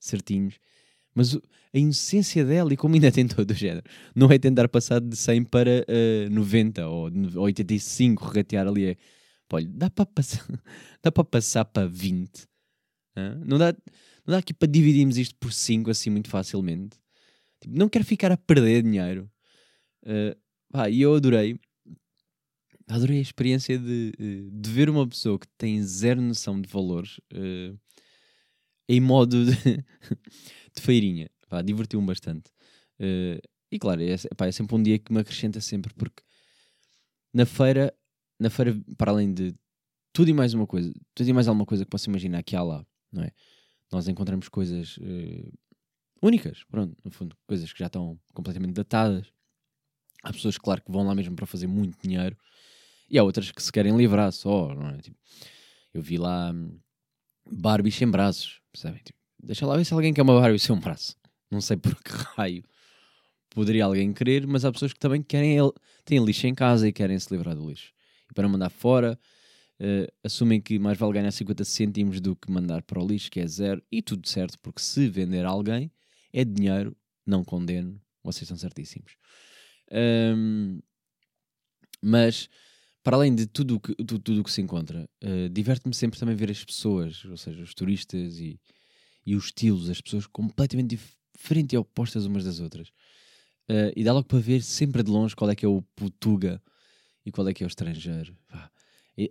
certinhos. 0.00 0.54
Mas 1.14 1.36
a 1.36 1.78
inocência 1.78 2.44
dela, 2.44 2.72
e 2.72 2.76
como 2.76 2.94
ainda 2.94 3.10
tentou 3.12 3.44
do 3.44 3.54
género, 3.54 3.84
não 4.14 4.30
é 4.30 4.38
tentar 4.38 4.68
passar 4.68 5.00
de 5.00 5.16
100 5.16 5.44
para 5.44 5.84
uh, 5.88 6.30
90 6.30 6.88
ou 6.88 7.10
85, 7.36 8.24
regatear 8.24 8.66
ali. 8.66 8.86
É, 8.86 8.96
olha, 9.52 9.68
dá 9.68 9.90
para 9.90 10.06
passar, 10.06 10.44
dá 11.02 11.12
para 11.12 11.24
passar 11.24 11.64
para 11.64 11.86
20. 11.86 12.48
Não 13.46 13.58
dá, 13.58 13.72
não 14.26 14.32
dá 14.32 14.38
aqui 14.38 14.52
para 14.52 14.66
dividirmos 14.66 15.16
isto 15.16 15.36
por 15.36 15.52
5 15.52 15.88
assim 15.90 16.10
muito 16.10 16.28
facilmente. 16.28 16.98
Tipo, 17.60 17.78
não 17.78 17.88
quero 17.88 18.04
ficar 18.04 18.32
a 18.32 18.36
perder 18.36 18.82
dinheiro. 18.82 19.30
Uh, 20.02 20.36
pá, 20.70 20.90
e 20.90 21.00
eu 21.00 21.14
adorei. 21.14 21.58
Adorei 22.86 23.18
a 23.18 23.22
experiência 23.22 23.78
de, 23.78 24.12
eh, 24.18 24.50
de 24.52 24.70
ver 24.70 24.90
uma 24.90 25.08
pessoa 25.08 25.38
que 25.38 25.46
tem 25.56 25.82
zero 25.82 26.20
noção 26.20 26.60
de 26.60 26.68
valores 26.68 27.16
uh, 27.32 27.78
em 28.86 29.00
modo 29.00 29.46
de, 29.46 29.52
de 30.76 30.82
feirinha. 30.82 31.30
Divertiu-me 31.64 32.06
bastante. 32.06 32.50
Uh, 32.98 33.40
e 33.70 33.78
claro, 33.78 34.02
é, 34.02 34.16
pá, 34.36 34.46
é 34.46 34.52
sempre 34.52 34.74
um 34.74 34.82
dia 34.82 34.98
que 34.98 35.12
me 35.12 35.20
acrescenta 35.20 35.60
sempre, 35.60 35.92
porque 35.94 36.22
na 37.32 37.46
feira 37.46 37.92
na 38.38 38.50
feira, 38.50 38.78
para 38.96 39.10
além 39.10 39.32
de 39.32 39.54
tudo 40.12 40.30
e 40.30 40.34
mais 40.34 40.54
uma 40.54 40.66
coisa, 40.66 40.92
tudo 41.14 41.28
e 41.28 41.32
mais 41.32 41.48
alguma 41.48 41.66
coisa 41.66 41.84
que 41.84 41.90
possa 41.90 42.08
imaginar 42.08 42.42
que 42.42 42.56
há 42.56 42.62
lá, 42.62 42.84
não 43.12 43.22
é? 43.22 43.32
Nós 43.92 44.08
encontramos 44.08 44.48
coisas 44.48 44.96
uh, 44.98 45.52
únicas, 46.22 46.64
pronto, 46.64 46.96
no 47.04 47.10
fundo, 47.10 47.36
coisas 47.46 47.72
que 47.72 47.78
já 47.78 47.86
estão 47.86 48.18
completamente 48.32 48.74
datadas. 48.74 49.32
Há 50.22 50.32
pessoas, 50.32 50.56
claro, 50.58 50.82
que 50.82 50.90
vão 50.90 51.06
lá 51.06 51.14
mesmo 51.14 51.36
para 51.36 51.46
fazer 51.46 51.66
muito 51.66 51.98
dinheiro 52.00 52.36
e 53.10 53.18
há 53.18 53.22
outras 53.22 53.50
que 53.50 53.62
se 53.62 53.70
querem 53.70 53.96
livrar 53.96 54.32
só, 54.32 54.74
não 54.74 54.88
é? 54.88 54.98
Tipo, 54.98 55.16
eu 55.92 56.02
vi 56.02 56.16
lá 56.18 56.50
hum, 56.52 56.78
Barbies 57.50 57.94
sem 57.94 58.10
braços, 58.10 58.60
percebem? 58.72 59.02
Tipo, 59.02 59.18
deixa 59.44 59.66
lá 59.66 59.76
ver 59.76 59.84
se 59.84 59.94
alguém 59.94 60.12
quer 60.12 60.22
uma 60.22 60.40
Barbie 60.40 60.58
sem 60.58 60.74
um 60.74 60.80
braço. 60.80 61.16
Não 61.50 61.60
sei 61.60 61.76
por 61.76 61.94
que 62.02 62.10
raio 62.36 62.64
poderia 63.54 63.84
alguém 63.84 64.12
querer, 64.12 64.46
mas 64.46 64.64
há 64.64 64.72
pessoas 64.72 64.92
que 64.92 64.98
também 64.98 65.22
querem, 65.22 65.58
têm 66.04 66.22
lixo 66.22 66.46
em 66.46 66.54
casa 66.54 66.88
e 66.88 66.92
querem 66.92 67.18
se 67.18 67.32
livrar 67.32 67.54
do 67.54 67.68
lixo 67.68 67.92
para 68.34 68.48
mandar 68.48 68.68
fora. 68.68 69.18
Uh, 69.80 70.10
assumem 70.22 70.60
que 70.60 70.78
mais 70.78 70.98
vale 70.98 71.12
ganhar 71.14 71.30
50 71.30 71.64
cêntimos 71.64 72.20
do 72.20 72.36
que 72.36 72.50
mandar 72.50 72.82
para 72.82 73.00
o 73.02 73.06
lixo, 73.06 73.30
que 73.30 73.40
é 73.40 73.46
zero, 73.46 73.82
e 73.90 74.02
tudo 74.02 74.28
certo, 74.28 74.58
porque 74.60 74.80
se 74.80 75.08
vender 75.08 75.44
a 75.44 75.48
alguém 75.48 75.90
é 76.32 76.44
dinheiro, 76.44 76.96
não 77.26 77.44
condeno, 77.44 78.00
vocês 78.22 78.42
estão 78.42 78.56
certíssimos. 78.56 79.16
Um, 80.36 80.80
mas, 82.00 82.48
para 83.02 83.16
além 83.16 83.34
de 83.34 83.46
tudo 83.46 83.80
que, 83.80 83.94
tudo, 83.96 84.18
tudo 84.18 84.44
que 84.44 84.52
se 84.52 84.60
encontra, 84.60 85.08
uh, 85.22 85.48
diverte-me 85.48 85.94
sempre 85.94 86.18
também 86.18 86.36
ver 86.36 86.50
as 86.50 86.64
pessoas, 86.64 87.24
ou 87.24 87.36
seja, 87.36 87.62
os 87.62 87.74
turistas 87.74 88.38
e, 88.38 88.60
e 89.26 89.34
os 89.34 89.46
estilos, 89.46 89.88
as 89.88 90.00
pessoas 90.00 90.26
completamente 90.26 90.98
diferentes 91.34 91.74
e 91.74 91.76
opostas 91.76 92.26
umas 92.26 92.44
das 92.44 92.60
outras. 92.60 92.88
Uh, 93.68 93.92
e 93.96 94.04
dá 94.04 94.12
logo 94.12 94.26
para 94.26 94.38
ver 94.38 94.62
sempre 94.62 95.02
de 95.02 95.10
longe 95.10 95.34
qual 95.34 95.50
é 95.50 95.54
que 95.54 95.64
é 95.64 95.68
o 95.68 95.82
putuga 95.96 96.62
e 97.24 97.32
qual 97.32 97.48
é 97.48 97.54
que 97.54 97.64
é 97.64 97.66
o 97.66 97.68
estrangeiro. 97.68 98.36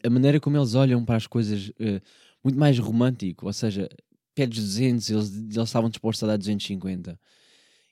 a 0.03 0.09
maneira 0.09 0.39
como 0.39 0.57
eles 0.57 0.73
olham 0.73 1.05
para 1.05 1.17
as 1.17 1.27
coisas, 1.27 1.69
uh, 1.69 2.01
muito 2.43 2.57
mais 2.57 2.79
romântico, 2.79 3.45
ou 3.45 3.53
seja, 3.53 3.87
pedes 4.33 4.63
200, 4.63 5.09
eles, 5.09 5.35
eles 5.35 5.57
estavam 5.57 5.89
dispostos 5.89 6.23
a 6.23 6.27
dar 6.27 6.37
250. 6.37 7.19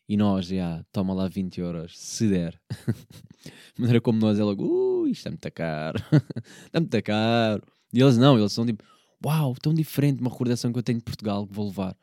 E 0.10 0.18
nós, 0.18 0.48
já, 0.48 0.84
toma 0.92 1.14
lá 1.14 1.28
20 1.28 1.62
euros, 1.62 1.98
se 1.98 2.28
der. 2.28 2.60
a 3.78 3.80
maneira 3.82 4.02
como 4.02 4.20
nós 4.20 4.40
é 4.40 4.44
logo, 4.44 4.66
uh, 4.66 5.08
isto 5.08 5.28
é 5.28 5.32
muito 5.32 5.52
caro, 5.52 6.00
está 6.66 6.80
muito 6.80 7.04
caro. 7.04 7.64
E 7.94 8.02
eles 8.02 8.18
não, 8.18 8.38
eles 8.38 8.52
são 8.52 8.66
tipo, 8.66 8.84
uau, 9.24 9.54
tão 9.56 9.74
diferente, 9.74 10.22
uma 10.22 10.30
recordação 10.30 10.72
que 10.72 10.80
eu 10.80 10.84
tenho 10.84 11.00
de 11.00 11.06
Portugal 11.06 11.48
que 11.48 11.54
vou 11.54 11.68
levar. 11.68 11.98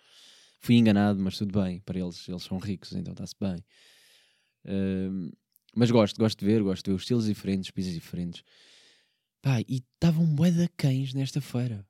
Fui 0.60 0.76
enganado, 0.76 1.20
mas 1.20 1.38
tudo 1.38 1.60
bem, 1.60 1.80
para 1.80 1.98
eles, 1.98 2.28
eles 2.28 2.42
são 2.42 2.58
ricos, 2.58 2.92
então 2.92 3.12
está-se 3.12 3.34
bem. 3.40 3.64
Mas 5.74 5.90
gosto, 5.90 6.18
gosto 6.18 6.40
de 6.40 6.46
ver, 6.46 6.62
gosto 6.62 6.84
de 6.84 6.90
ver 6.90 6.96
os 6.96 7.02
estilos 7.02 7.26
diferentes, 7.26 7.70
pisos 7.70 7.92
diferentes. 7.92 8.42
Pá, 9.40 9.60
e 9.60 9.84
estavam 9.94 10.24
um 10.24 10.34
bué 10.34 10.50
de 10.50 10.68
cães 10.76 11.14
nesta 11.14 11.40
feira. 11.40 11.86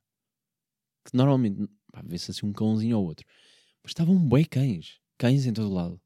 Que 1.04 1.16
normalmente, 1.16 1.66
vê-se 2.04 2.30
assim 2.30 2.44
um 2.44 2.52
cãozinho 2.52 2.98
ou 2.98 3.06
outro. 3.06 3.26
Mas 3.82 3.90
estavam 3.90 4.14
um 4.14 4.28
bué 4.28 4.44
cães. 4.44 5.00
Cães 5.16 5.46
em 5.46 5.52
todo 5.52 5.72
lado. 5.72 5.98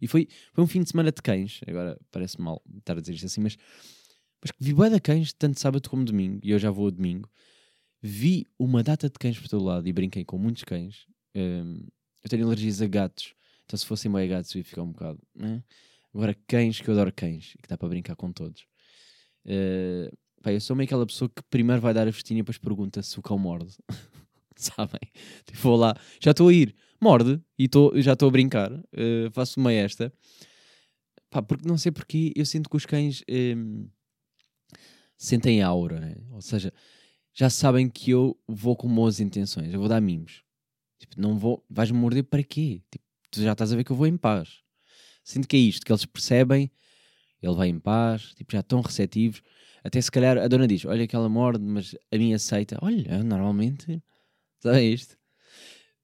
E 0.00 0.08
foi, 0.08 0.28
foi 0.54 0.64
um 0.64 0.66
fim 0.66 0.82
de 0.82 0.88
semana 0.88 1.12
de 1.12 1.20
cães. 1.20 1.60
Agora 1.66 2.00
parece 2.10 2.40
mal 2.40 2.62
estar 2.78 2.96
a 2.96 3.00
dizer 3.00 3.12
isto 3.14 3.26
assim, 3.26 3.42
mas, 3.42 3.56
mas 4.42 4.52
vi 4.58 4.72
bué 4.72 4.88
de 4.88 5.00
cães, 5.00 5.34
tanto 5.34 5.60
sábado 5.60 5.88
como 5.90 6.04
domingo. 6.04 6.40
E 6.42 6.50
eu 6.50 6.58
já 6.58 6.70
vou 6.70 6.86
a 6.86 6.90
domingo. 6.90 7.28
Vi 8.02 8.46
uma 8.58 8.82
data 8.82 9.08
de 9.08 9.18
cães 9.18 9.38
por 9.38 9.48
todo 9.48 9.64
lado 9.64 9.86
e 9.88 9.92
brinquei 9.92 10.24
com 10.24 10.38
muitos 10.38 10.64
cães. 10.64 11.06
Um, 11.34 11.86
eu 12.22 12.30
tenho 12.30 12.46
alergias 12.46 12.80
a 12.82 12.86
gatos. 12.86 13.34
Então 13.64 13.78
se 13.78 13.86
fossem 13.86 14.10
bem 14.10 14.28
gatos 14.28 14.54
eu 14.54 14.58
ia 14.58 14.64
ficar 14.64 14.82
um 14.82 14.92
bocado... 14.92 15.20
Né? 15.34 15.62
Agora 16.14 16.34
cães, 16.46 16.80
que 16.80 16.88
eu 16.88 16.94
adoro 16.94 17.12
cães. 17.12 17.54
E 17.54 17.62
que 17.62 17.68
dá 17.68 17.76
para 17.76 17.88
brincar 17.88 18.16
com 18.16 18.32
todos. 18.32 18.66
Uh, 19.44 20.16
pá, 20.42 20.52
eu 20.52 20.60
sou 20.60 20.74
meio 20.74 20.86
aquela 20.86 21.06
pessoa 21.06 21.28
que 21.28 21.42
primeiro 21.50 21.80
vai 21.80 21.92
dar 21.92 22.08
a 22.08 22.12
festinha 22.12 22.38
e 22.38 22.42
depois 22.42 22.58
pergunta 22.58 23.02
se 23.02 23.18
o 23.18 23.22
cão 23.22 23.38
morde. 23.38 23.76
Sabem? 24.56 25.00
Tipo, 25.44 25.58
vou 25.60 25.76
lá, 25.76 25.94
já 26.18 26.30
estou 26.30 26.48
a 26.48 26.52
ir, 26.52 26.74
morde, 27.00 27.40
e 27.58 27.68
tô, 27.68 27.92
já 28.00 28.14
estou 28.14 28.28
a 28.28 28.30
brincar, 28.30 28.72
uh, 28.72 29.30
faço 29.32 29.60
uma 29.60 29.72
esta. 29.72 30.12
Pá, 31.28 31.42
porque 31.42 31.68
não 31.68 31.76
sei 31.76 31.92
porque 31.92 32.32
eu 32.34 32.46
sinto 32.46 32.70
que 32.70 32.76
os 32.76 32.86
cães 32.86 33.22
um, 33.28 33.86
sentem 35.16 35.60
aura, 35.62 36.00
né? 36.00 36.16
Ou 36.30 36.40
seja, 36.40 36.72
já 37.36 37.50
sabem 37.50 37.86
que 37.86 38.10
eu 38.10 38.34
vou 38.48 38.74
com 38.74 38.88
boas 38.92 39.20
intenções, 39.20 39.72
eu 39.72 39.78
vou 39.78 39.90
dar 39.90 40.00
mimos. 40.00 40.42
Tipo, 40.98 41.20
não 41.20 41.38
vou, 41.38 41.62
vais-me 41.68 41.98
morder 41.98 42.24
para 42.24 42.42
quê? 42.42 42.82
Tipo, 42.90 43.04
tu 43.30 43.42
já 43.42 43.52
estás 43.52 43.74
a 43.74 43.76
ver 43.76 43.84
que 43.84 43.92
eu 43.92 43.96
vou 43.96 44.06
em 44.06 44.16
paz. 44.16 44.62
Sinto 45.22 45.46
que 45.46 45.54
é 45.54 45.60
isto, 45.60 45.84
que 45.84 45.92
eles 45.92 46.06
percebem, 46.06 46.70
ele 47.42 47.54
vai 47.54 47.68
em 47.68 47.78
paz, 47.78 48.32
tipo, 48.34 48.52
já 48.52 48.60
estão 48.60 48.80
receptivos. 48.80 49.42
Até 49.84 50.00
se 50.00 50.10
calhar 50.10 50.38
a 50.38 50.48
dona 50.48 50.66
diz: 50.66 50.86
Olha 50.86 51.06
que 51.06 51.14
ela 51.14 51.28
morde, 51.28 51.62
mas 51.62 51.94
a 52.10 52.16
minha 52.16 52.36
aceita. 52.36 52.78
Olha, 52.80 53.22
normalmente, 53.22 54.02
sabe 54.58 54.94
isto? 54.94 55.14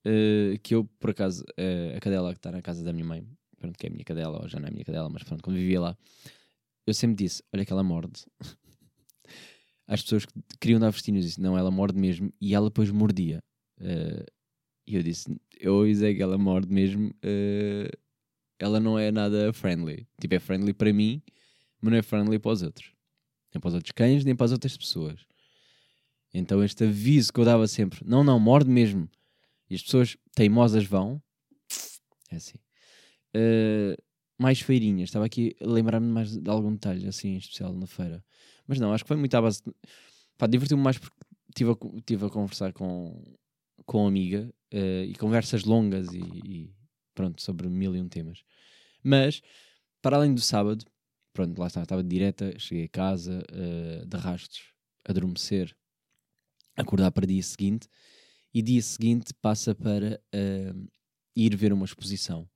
Uh, 0.07 0.59
que 0.63 0.75
eu, 0.75 0.85
por 0.85 1.11
acaso, 1.11 1.45
uh, 1.45 1.97
a 1.97 2.01
cadela 2.01 2.33
que 2.33 2.41
está 2.41 2.53
na 2.53 2.61
casa 2.61 2.85
da 2.85 2.93
minha 2.93 3.07
mãe, 3.07 3.27
pronto, 3.59 3.79
que 3.79 3.87
é 3.87 3.89
a 3.89 3.93
minha 3.93 4.05
cadela, 4.05 4.43
ou 4.43 4.49
já 4.49 4.61
não 4.61 4.67
é 4.67 4.69
a 4.69 4.73
minha 4.73 4.85
cadela, 4.85 5.09
mas 5.09 5.23
pronto, 5.23 5.43
quando 5.43 5.57
vivia 5.57 5.81
lá, 5.81 5.97
eu 6.87 6.93
sempre 6.93 7.25
disse: 7.25 7.43
Olha 7.55 7.65
que 7.65 7.73
ela 7.73 7.83
morde. 7.83 8.27
As 9.87 10.03
pessoas 10.03 10.25
que 10.25 10.33
queriam 10.61 10.81
dar 10.81 10.93
festinhos 10.93 11.25
disse: 11.25 11.41
Não, 11.41 11.57
ela 11.57 11.71
morde 11.71 11.99
mesmo, 11.99 12.33
e 12.41 12.55
ela 12.55 12.69
depois 12.69 12.91
mordia. 12.91 13.43
Uh, 13.81 14.25
e 14.87 14.97
eu 14.97 15.03
disse: 15.03 15.27
Eu 15.59 15.85
que 15.85 16.23
ela 16.23 16.39
morde 16.39 16.73
mesmo, 16.73 17.15
ela 18.59 18.81
não 18.81 18.99
é 18.99 19.11
nada 19.11 19.53
friendly. 19.53 20.07
Tipo, 20.21 20.35
é 20.35 20.39
friendly 20.39 20.73
para 20.73 20.93
mim, 20.93 21.23
mas 21.81 21.93
não 21.93 21.99
é 21.99 22.03
friendly 22.03 22.39
para 22.39 22.53
os 22.53 22.63
outros 22.63 22.93
nem 23.53 23.61
para 23.61 23.69
os 23.69 23.75
outros 23.75 23.93
cães, 23.93 24.25
nem 24.25 24.35
para 24.35 24.47
as 24.47 24.53
outras 24.53 24.77
pessoas. 24.77 25.21
Então 26.33 26.65
este 26.65 26.85
aviso 26.85 27.33
que 27.33 27.41
eu 27.41 27.45
dava 27.45 27.67
sempre, 27.69 28.01
não, 28.05 28.25
não, 28.25 28.41
morde 28.41 28.71
mesmo. 28.71 29.09
E 29.69 29.75
as 29.75 29.83
pessoas 29.83 30.17
teimosas 30.35 30.85
vão. 30.85 31.23
É 32.31 32.37
assim. 32.37 32.59
Uh, 33.35 34.01
mais 34.39 34.61
feirinhas. 34.61 35.11
Estava 35.11 35.27
aqui 35.27 35.55
a 35.61 35.67
lembrar-me 35.67 36.07
mais 36.07 36.37
de 36.37 36.51
algum 36.51 36.73
detalhe 36.73 37.07
assim 37.07 37.37
especial 37.37 37.73
na 37.75 37.87
feira. 37.87 38.25
Mas 38.67 38.79
não, 38.79 38.93
acho 38.93 39.05
que 39.05 39.09
foi 39.09 39.17
muito 39.17 39.35
à 39.35 39.43
base. 39.43 39.63
De... 39.63 39.73
Pá, 40.39 40.47
divertiu-me 40.47 40.83
mais 40.83 40.99
porque 40.99 41.17
estive 41.49 41.73
a, 41.73 41.77
tive 42.05 42.27
a 42.27 42.31
conversar 42.31 42.73
com, 42.73 43.23
com 43.85 44.07
amiga 44.07 44.53
uh, 44.73 45.05
e 45.05 45.15
conversas 45.15 45.65
longas 45.65 46.13
e, 46.13 46.21
e, 46.21 46.75
pronto, 47.15 47.43
sobre 47.43 47.69
mil 47.69 47.95
e 47.95 48.01
um 48.01 48.09
temas. 48.09 48.43
Mas, 49.03 49.43
para 50.01 50.17
além 50.17 50.35
do 50.35 50.41
sábado, 50.41 50.85
pronto, 51.33 51.59
lá 51.59 51.67
estava 51.67 52.03
de 52.03 52.09
direta, 52.09 52.59
cheguei 52.59 52.85
a 52.85 52.89
casa, 52.89 53.43
uh, 53.53 54.07
de 54.07 54.17
rastos, 54.17 54.73
adormecer, 55.05 55.75
acordar 56.77 57.11
para 57.11 57.27
dia 57.27 57.43
seguinte, 57.43 57.89
e 58.55 58.63
dia 58.63 58.83
seguinte 58.83 59.33
passa 59.41 59.75
para 59.75 60.21
uh, 60.35 60.89
ir 61.35 61.57
ver 61.57 61.73
uma 61.73 61.85
exposição 61.85 62.49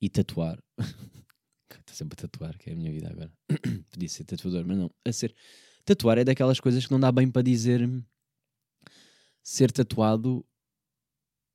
e 0.00 0.08
tatuar. 0.08 0.58
Estou 1.76 1.94
sempre 1.94 2.18
a 2.18 2.22
tatuar, 2.22 2.56
que 2.58 2.70
é 2.70 2.72
a 2.72 2.76
minha 2.76 2.90
vida 2.90 3.08
agora. 3.10 3.32
Podia 3.90 4.08
ser 4.08 4.24
tatuador, 4.24 4.64
mas 4.66 4.78
não. 4.78 4.90
A 5.04 5.12
ser. 5.12 5.34
Tatuar 5.84 6.18
é 6.18 6.24
daquelas 6.24 6.60
coisas 6.60 6.86
que 6.86 6.92
não 6.92 7.00
dá 7.00 7.10
bem 7.10 7.30
para 7.30 7.42
dizer 7.42 7.88
ser 9.42 9.72
tatuado 9.72 10.44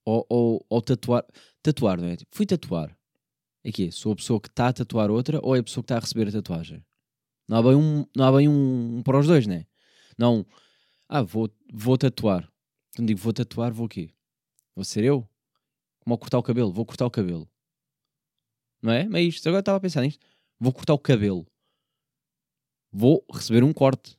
ou, 0.06 0.26
ou, 0.30 0.66
ou 0.70 0.82
tatuar. 0.82 1.26
Tatuar, 1.62 2.02
não 2.02 2.08
é? 2.08 2.16
Tipo, 2.16 2.36
fui 2.36 2.46
tatuar. 2.46 2.98
É 3.64 3.72
que 3.72 3.92
Sou 3.92 4.12
a 4.12 4.16
pessoa 4.16 4.42
que 4.42 4.50
está 4.50 4.68
a 4.70 4.74
tatuar 4.74 5.10
outra 5.10 5.40
ou 5.42 5.56
é 5.56 5.60
a 5.60 5.64
pessoa 5.64 5.84
que 5.84 5.86
está 5.86 5.98
a 5.98 6.00
receber 6.00 6.28
a 6.28 6.32
tatuagem? 6.32 6.86
Não 7.48 7.58
há 7.58 7.64
bem 7.64 7.76
um, 7.76 8.06
não 8.16 8.26
há 8.26 8.32
bem 8.38 8.48
um, 8.50 8.98
um 8.98 9.04
para 9.04 9.20
os 9.20 9.28
dois, 9.28 9.48
né? 9.48 9.66
Não, 10.18 10.46
ah, 11.08 11.22
vou, 11.22 11.50
vou 11.72 11.98
tatuar. 11.98 12.52
Quando 12.96 13.08
digo 13.08 13.20
vou 13.20 13.34
tatuar, 13.34 13.74
vou 13.74 13.86
o 13.86 13.90
quê? 13.90 14.10
Vou 14.76 14.84
ser 14.84 15.04
eu? 15.04 15.28
Como 16.00 16.14
ao 16.14 16.18
cortar 16.18 16.38
o 16.38 16.44
cabelo? 16.44 16.74
Vou 16.74 16.86
cortar 16.86 17.06
o 17.06 17.12
cabelo. 17.12 17.50
Não 18.84 18.92
é? 18.92 19.06
Mas 19.06 19.22
é 19.22 19.24
isto. 19.24 19.48
Agora 19.48 19.62
estava 19.62 19.78
a 19.78 19.82
pensar 19.82 20.02
nisto. 20.02 20.28
Vou 20.60 20.74
cortar 20.74 20.94
o 20.94 21.00
cabelo. 21.00 21.48
Vou 22.92 23.26
receber 23.34 23.64
um 23.64 23.72
corte. 23.74 24.18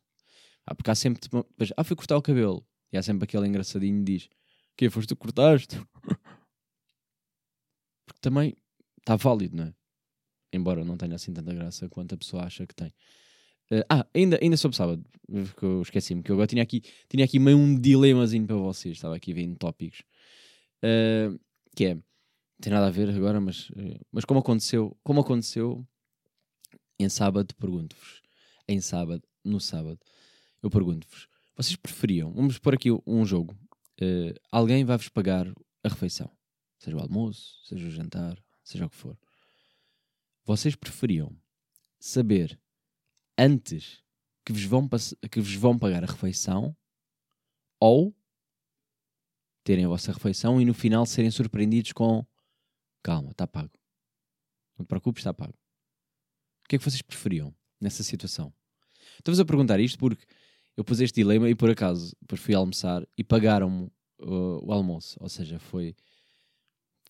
Ah, 0.66 0.74
porque 0.74 0.90
há 0.90 0.94
sempre. 0.94 1.20
Tipo, 1.20 1.46
ah, 1.76 1.84
fui 1.84 1.94
cortar 1.94 2.16
o 2.16 2.22
cabelo. 2.22 2.66
E 2.90 2.96
há 2.96 3.02
sempre 3.02 3.24
aquele 3.24 3.46
engraçadinho 3.46 3.98
que 3.98 4.12
diz: 4.12 4.28
Que 4.74 4.88
foste 4.88 5.08
tu 5.08 5.16
que 5.16 5.22
cortaste? 5.22 5.76
porque 8.06 8.20
também 8.22 8.56
está 8.98 9.16
válido, 9.16 9.54
não 9.56 9.64
é? 9.64 9.74
Embora 10.52 10.82
não 10.82 10.96
tenha 10.96 11.14
assim 11.14 11.32
tanta 11.32 11.52
graça 11.52 11.88
quanto 11.90 12.14
a 12.14 12.18
pessoa 12.18 12.44
acha 12.44 12.66
que 12.66 12.74
tem. 12.74 12.88
Uh, 13.70 13.84
ah, 13.88 14.06
ainda, 14.14 14.38
ainda 14.40 14.56
sobre 14.56 14.76
sábado, 14.76 15.04
que 15.58 15.62
eu 15.62 15.82
esqueci-me, 15.82 16.22
que 16.22 16.30
eu 16.30 16.34
agora 16.34 16.46
tinha 16.46 16.62
aqui, 16.62 16.82
tinha 17.08 17.24
aqui 17.24 17.38
meio 17.38 17.56
um 17.56 17.78
dilemazinho 17.78 18.46
para 18.46 18.56
vocês, 18.56 18.96
estava 18.96 19.16
aqui 19.16 19.32
vendo 19.32 19.56
tópicos. 19.56 20.02
Uh, 20.82 21.38
que 21.74 21.86
é, 21.86 21.98
tem 22.60 22.72
nada 22.72 22.86
a 22.86 22.90
ver 22.90 23.08
agora, 23.10 23.40
mas, 23.40 23.68
uh, 23.70 24.00
mas 24.10 24.24
como 24.24 24.40
aconteceu, 24.40 24.96
como 25.02 25.20
aconteceu 25.20 25.86
em 26.98 27.08
sábado, 27.08 27.54
pergunto-vos, 27.56 28.22
em 28.68 28.80
sábado, 28.80 29.22
no 29.44 29.60
sábado, 29.60 29.98
eu 30.62 30.70
pergunto-vos, 30.70 31.28
vocês 31.56 31.76
preferiam, 31.76 32.32
vamos 32.32 32.58
pôr 32.58 32.74
aqui 32.74 32.88
um 33.06 33.24
jogo, 33.24 33.56
alguém 34.50 34.84
vai-vos 34.84 35.08
pagar 35.08 35.46
a 35.82 35.88
refeição, 35.88 36.30
seja 36.78 36.96
o 36.96 37.00
almoço, 37.00 37.60
seja 37.64 37.86
o 37.86 37.90
jantar, 37.90 38.42
seja 38.62 38.86
o 38.86 38.90
que 38.90 38.96
for, 38.96 39.18
vocês 40.44 40.74
preferiam 40.76 41.36
saber 41.98 42.58
antes 43.36 44.02
que 44.44 44.52
vos 44.52 44.64
vão, 44.64 44.88
que 45.30 45.40
vos 45.40 45.54
vão 45.54 45.78
pagar 45.78 46.04
a 46.04 46.06
refeição 46.06 46.76
ou 47.80 48.14
terem 49.64 49.86
a 49.86 49.88
vossa 49.88 50.12
refeição 50.12 50.60
e 50.60 50.64
no 50.64 50.74
final 50.74 51.06
serem 51.06 51.30
surpreendidos 51.30 51.92
com 51.92 52.24
calma, 53.04 53.30
está 53.30 53.46
pago. 53.46 53.70
Não 54.76 54.84
te 54.84 54.88
preocupes, 54.88 55.20
está 55.20 55.32
pago. 55.32 55.54
O 56.64 56.68
que 56.68 56.76
é 56.76 56.78
que 56.78 56.84
vocês 56.84 57.02
preferiam 57.02 57.54
nessa 57.80 58.02
situação? 58.02 58.52
Estou-vos 59.18 59.38
a 59.38 59.44
perguntar 59.44 59.78
isto 59.78 59.98
porque 59.98 60.24
eu 60.76 60.82
pus 60.82 61.00
este 61.00 61.20
dilema 61.20 61.48
e 61.48 61.54
por 61.54 61.70
acaso 61.70 62.16
depois 62.20 62.40
fui 62.40 62.54
almoçar 62.54 63.06
e 63.16 63.22
pagaram-me 63.22 63.92
uh, 64.20 64.66
o 64.66 64.72
almoço. 64.72 65.16
Ou 65.20 65.28
seja, 65.28 65.58
foi 65.58 65.94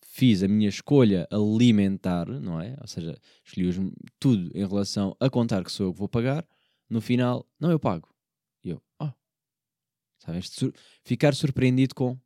fiz 0.03 0.43
a 0.43 0.47
minha 0.47 0.69
escolha 0.69 1.27
alimentar, 1.31 2.27
não 2.27 2.61
é? 2.61 2.77
Ou 2.79 2.87
seja, 2.87 3.17
escolhi 3.43 3.91
tudo 4.19 4.51
em 4.55 4.65
relação 4.65 5.15
a 5.19 5.29
contar 5.29 5.63
que 5.63 5.71
sou 5.71 5.87
eu 5.87 5.93
que 5.93 5.99
vou 5.99 6.07
pagar, 6.07 6.47
no 6.89 7.01
final, 7.01 7.45
não, 7.59 7.71
eu 7.71 7.79
pago. 7.79 8.07
E 8.63 8.69
eu, 8.69 8.81
oh, 9.01 9.11
sabes? 10.19 10.49
Sur 10.49 10.73
ficar 11.03 11.33
surpreendido 11.33 11.95
com, 11.95 12.17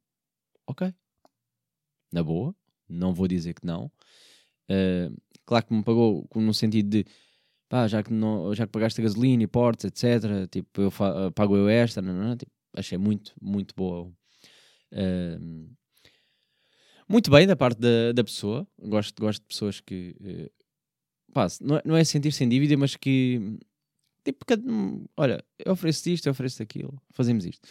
ok, 0.67 0.93
na 2.11 2.23
boa, 2.23 2.55
não 2.89 3.13
vou 3.13 3.27
dizer 3.27 3.53
que 3.53 3.65
não. 3.65 3.91
Uh, 4.69 5.15
claro 5.45 5.65
que 5.65 5.73
me 5.73 5.83
pagou 5.83 6.27
no 6.35 6.53
sentido 6.53 6.89
de, 6.89 7.05
pá, 7.67 7.87
já 7.87 8.03
que, 8.03 8.11
não, 8.13 8.53
já 8.53 8.65
que 8.65 8.71
pagaste 8.71 9.01
a 9.01 9.03
gasolina 9.03 9.43
e 9.43 9.47
portes, 9.47 9.85
etc., 9.85 10.47
tipo, 10.49 10.81
eu 10.81 10.91
pago 11.33 11.55
eu 11.55 11.67
esta, 11.69 12.01
não, 12.01 12.13
não, 12.13 12.37
tipo, 12.37 12.51
achei 12.75 12.97
muito, 12.97 13.33
muito 13.41 13.73
boa. 13.75 14.11
Uh, 14.91 15.69
muito 17.07 17.31
bem 17.31 17.47
da 17.47 17.55
parte 17.55 17.79
da, 17.79 18.11
da 18.13 18.23
pessoa. 18.23 18.67
Gosto, 18.79 19.19
gosto 19.19 19.41
de 19.41 19.47
pessoas 19.47 19.79
que 19.79 20.15
uh, 20.21 20.51
pá, 21.33 21.47
não 21.61 21.77
é, 21.77 21.81
não 21.85 21.95
é 21.95 22.03
sentir-se 22.03 22.43
em 22.43 22.49
dívida, 22.49 22.77
mas 22.77 22.95
que 22.95 23.57
tipo, 24.23 24.45
cada, 24.45 24.63
olha, 25.17 25.43
eu 25.57 25.71
ofereço 25.73 26.09
isto, 26.09 26.27
eu 26.27 26.31
ofereço 26.31 26.61
aquilo, 26.61 27.01
fazemos 27.11 27.45
isto. 27.45 27.67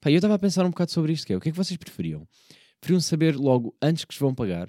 Pá, 0.00 0.10
eu 0.10 0.16
estava 0.16 0.34
a 0.34 0.38
pensar 0.38 0.64
um 0.64 0.70
bocado 0.70 0.90
sobre 0.90 1.12
isto, 1.12 1.26
que 1.26 1.32
é, 1.32 1.36
o 1.36 1.40
que 1.40 1.48
é 1.48 1.52
que 1.52 1.56
vocês 1.56 1.76
preferiam? 1.76 2.26
Preferiam 2.82 3.00
saber 3.00 3.36
logo 3.36 3.76
antes 3.80 4.04
que 4.04 4.12
vos 4.12 4.18
vão 4.18 4.34
pagar? 4.34 4.68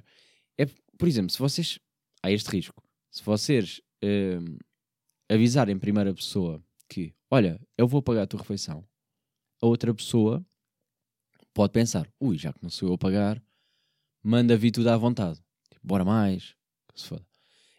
É, 0.55 0.67
por 0.99 1.07
exemplo, 1.07 1.31
se 1.31 1.39
vocês, 1.39 1.79
há 2.21 2.31
este 2.31 2.47
risco, 2.51 2.83
se 3.09 3.23
vocês 3.23 3.81
uh, 4.03 4.57
avisarem 5.27 5.75
em 5.75 5.79
primeira 5.79 6.13
pessoa 6.13 6.63
que, 6.87 7.11
olha, 7.31 7.59
eu 7.75 7.87
vou 7.87 8.03
pagar 8.03 8.21
a 8.21 8.27
tua 8.27 8.39
refeição, 8.39 8.87
a 9.59 9.65
outra 9.65 9.91
pessoa 9.95 10.45
pode 11.55 11.73
pensar, 11.73 12.07
ui, 12.19 12.37
já 12.37 12.53
que 12.53 12.61
não 12.61 12.69
sou 12.69 12.89
eu 12.89 12.93
a 12.93 12.97
pagar, 12.99 13.43
manda 14.21 14.55
vir 14.55 14.69
tudo 14.69 14.89
à 14.89 14.95
vontade. 14.97 15.41
Tipo, 15.71 15.87
bora 15.87 16.05
mais, 16.05 16.55
se 16.93 17.07
foda. 17.07 17.25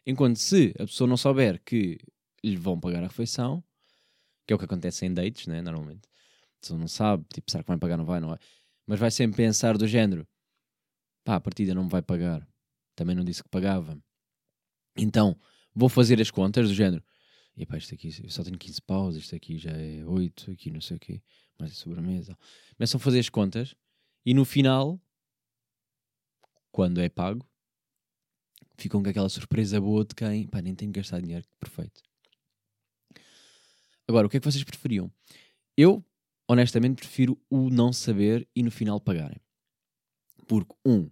Enquanto 0.04 0.38
se 0.38 0.74
a 0.80 0.84
pessoa 0.84 1.06
não 1.06 1.16
souber 1.16 1.62
que 1.64 1.96
lhe 2.42 2.56
vão 2.56 2.80
pagar 2.80 3.04
a 3.04 3.06
refeição, 3.06 3.62
que 4.44 4.52
é 4.52 4.56
o 4.56 4.58
que 4.58 4.64
acontece 4.64 5.06
em 5.06 5.14
dates, 5.14 5.46
né, 5.46 5.62
normalmente. 5.62 6.08
A 6.56 6.60
pessoa 6.60 6.80
não 6.80 6.88
sabe, 6.88 7.24
tipo, 7.32 7.48
será 7.48 7.62
que 7.62 7.68
vai 7.68 7.78
pagar, 7.78 7.96
não 7.96 8.04
vai, 8.04 8.18
não 8.18 8.30
vai. 8.30 8.38
Mas 8.86 9.00
vai 9.00 9.10
sempre 9.10 9.36
pensar 9.36 9.78
do 9.78 9.86
género, 9.86 10.26
pá, 11.24 11.36
a 11.36 11.40
partida 11.40 11.74
não 11.74 11.84
me 11.84 11.90
vai 11.90 12.02
pagar. 12.02 12.46
Também 12.94 13.16
não 13.16 13.24
disse 13.24 13.42
que 13.42 13.48
pagava. 13.48 13.98
Então, 14.96 15.38
vou 15.74 15.88
fazer 15.88 16.20
as 16.20 16.30
contas 16.30 16.68
do 16.68 16.74
género. 16.74 17.02
E 17.56 17.64
pá, 17.64 17.76
isto 17.76 17.94
aqui, 17.94 18.10
eu 18.22 18.30
só 18.30 18.42
tenho 18.42 18.58
15 18.58 18.82
paus, 18.82 19.16
isto 19.16 19.34
aqui 19.34 19.58
já 19.58 19.70
é 19.70 20.04
8, 20.04 20.50
aqui 20.50 20.70
não 20.70 20.80
sei 20.80 20.96
o 20.96 21.00
quê, 21.00 21.22
mais 21.58 21.72
a 21.72 21.74
sobremesa. 21.74 22.36
Começam 22.76 22.98
a 22.98 23.00
fazer 23.00 23.20
as 23.20 23.28
contas 23.28 23.74
e 24.26 24.34
no 24.34 24.44
final, 24.44 25.00
quando 26.72 27.00
é 27.00 27.08
pago, 27.08 27.46
ficam 28.76 29.02
com 29.02 29.08
aquela 29.08 29.28
surpresa 29.28 29.80
boa 29.80 30.04
de 30.04 30.14
quem, 30.14 30.48
pá, 30.48 30.60
nem 30.60 30.74
tenho 30.74 30.92
que 30.92 30.98
gastar 30.98 31.20
dinheiro, 31.20 31.46
perfeito. 31.60 32.02
Agora, 34.08 34.26
o 34.26 34.30
que 34.30 34.36
é 34.36 34.40
que 34.40 34.50
vocês 34.50 34.64
preferiam? 34.64 35.10
Eu, 35.76 36.04
honestamente, 36.48 36.96
prefiro 36.96 37.38
o 37.50 37.70
não 37.70 37.92
saber 37.92 38.48
e 38.54 38.62
no 38.62 38.70
final 38.70 39.00
pagarem. 39.00 39.40
Porque, 40.46 40.74
um, 40.84 41.08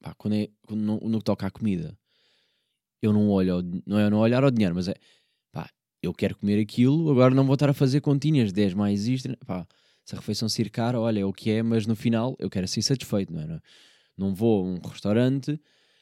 pá, 0.00 0.14
quando, 0.14 0.34
é, 0.34 0.48
quando 0.66 0.80
no, 0.80 1.00
no 1.00 1.18
que 1.18 1.24
toca 1.24 1.46
à 1.46 1.50
comida, 1.50 1.98
eu 3.02 3.12
não 3.12 3.28
olho, 3.30 3.62
não 3.86 3.98
é 3.98 4.10
não 4.10 4.18
olhar 4.18 4.42
ao 4.42 4.50
dinheiro, 4.50 4.74
mas 4.74 4.88
é, 4.88 4.94
pá, 5.52 5.70
eu 6.02 6.12
quero 6.12 6.36
comer 6.36 6.60
aquilo, 6.60 7.10
agora 7.10 7.34
não 7.34 7.44
vou 7.44 7.54
estar 7.54 7.68
a 7.68 7.74
fazer 7.74 8.00
continhas, 8.00 8.52
10 8.52 8.74
mais 8.74 9.06
isto, 9.06 9.28
pá, 9.46 9.66
se 10.04 10.14
a 10.14 10.18
refeição 10.18 10.48
ser 10.48 10.70
cara, 10.70 10.98
olha, 11.00 11.20
é 11.20 11.24
o 11.24 11.32
que 11.32 11.50
é, 11.50 11.62
mas 11.62 11.86
no 11.86 11.94
final 11.94 12.34
eu 12.38 12.48
quero 12.48 12.66
ser 12.66 12.82
satisfeito, 12.82 13.32
não 13.32 13.42
é? 13.42 13.60
Não 14.16 14.34
vou 14.34 14.64
a 14.64 14.68
um 14.68 14.78
restaurante 14.88 15.60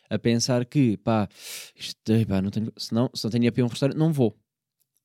a 0.08 0.18
pensar 0.18 0.64
que, 0.64 0.96
pá, 0.98 1.28
isto, 1.74 2.00
pá, 2.28 2.40
não 2.40 2.50
tenho, 2.50 2.72
se 2.76 2.94
não, 2.94 3.10
se 3.12 3.24
não 3.24 3.30
tenho 3.30 3.48
a 3.48 3.60
a 3.60 3.64
um 3.64 3.68
restaurante, 3.68 3.98
não 3.98 4.12
vou. 4.12 4.38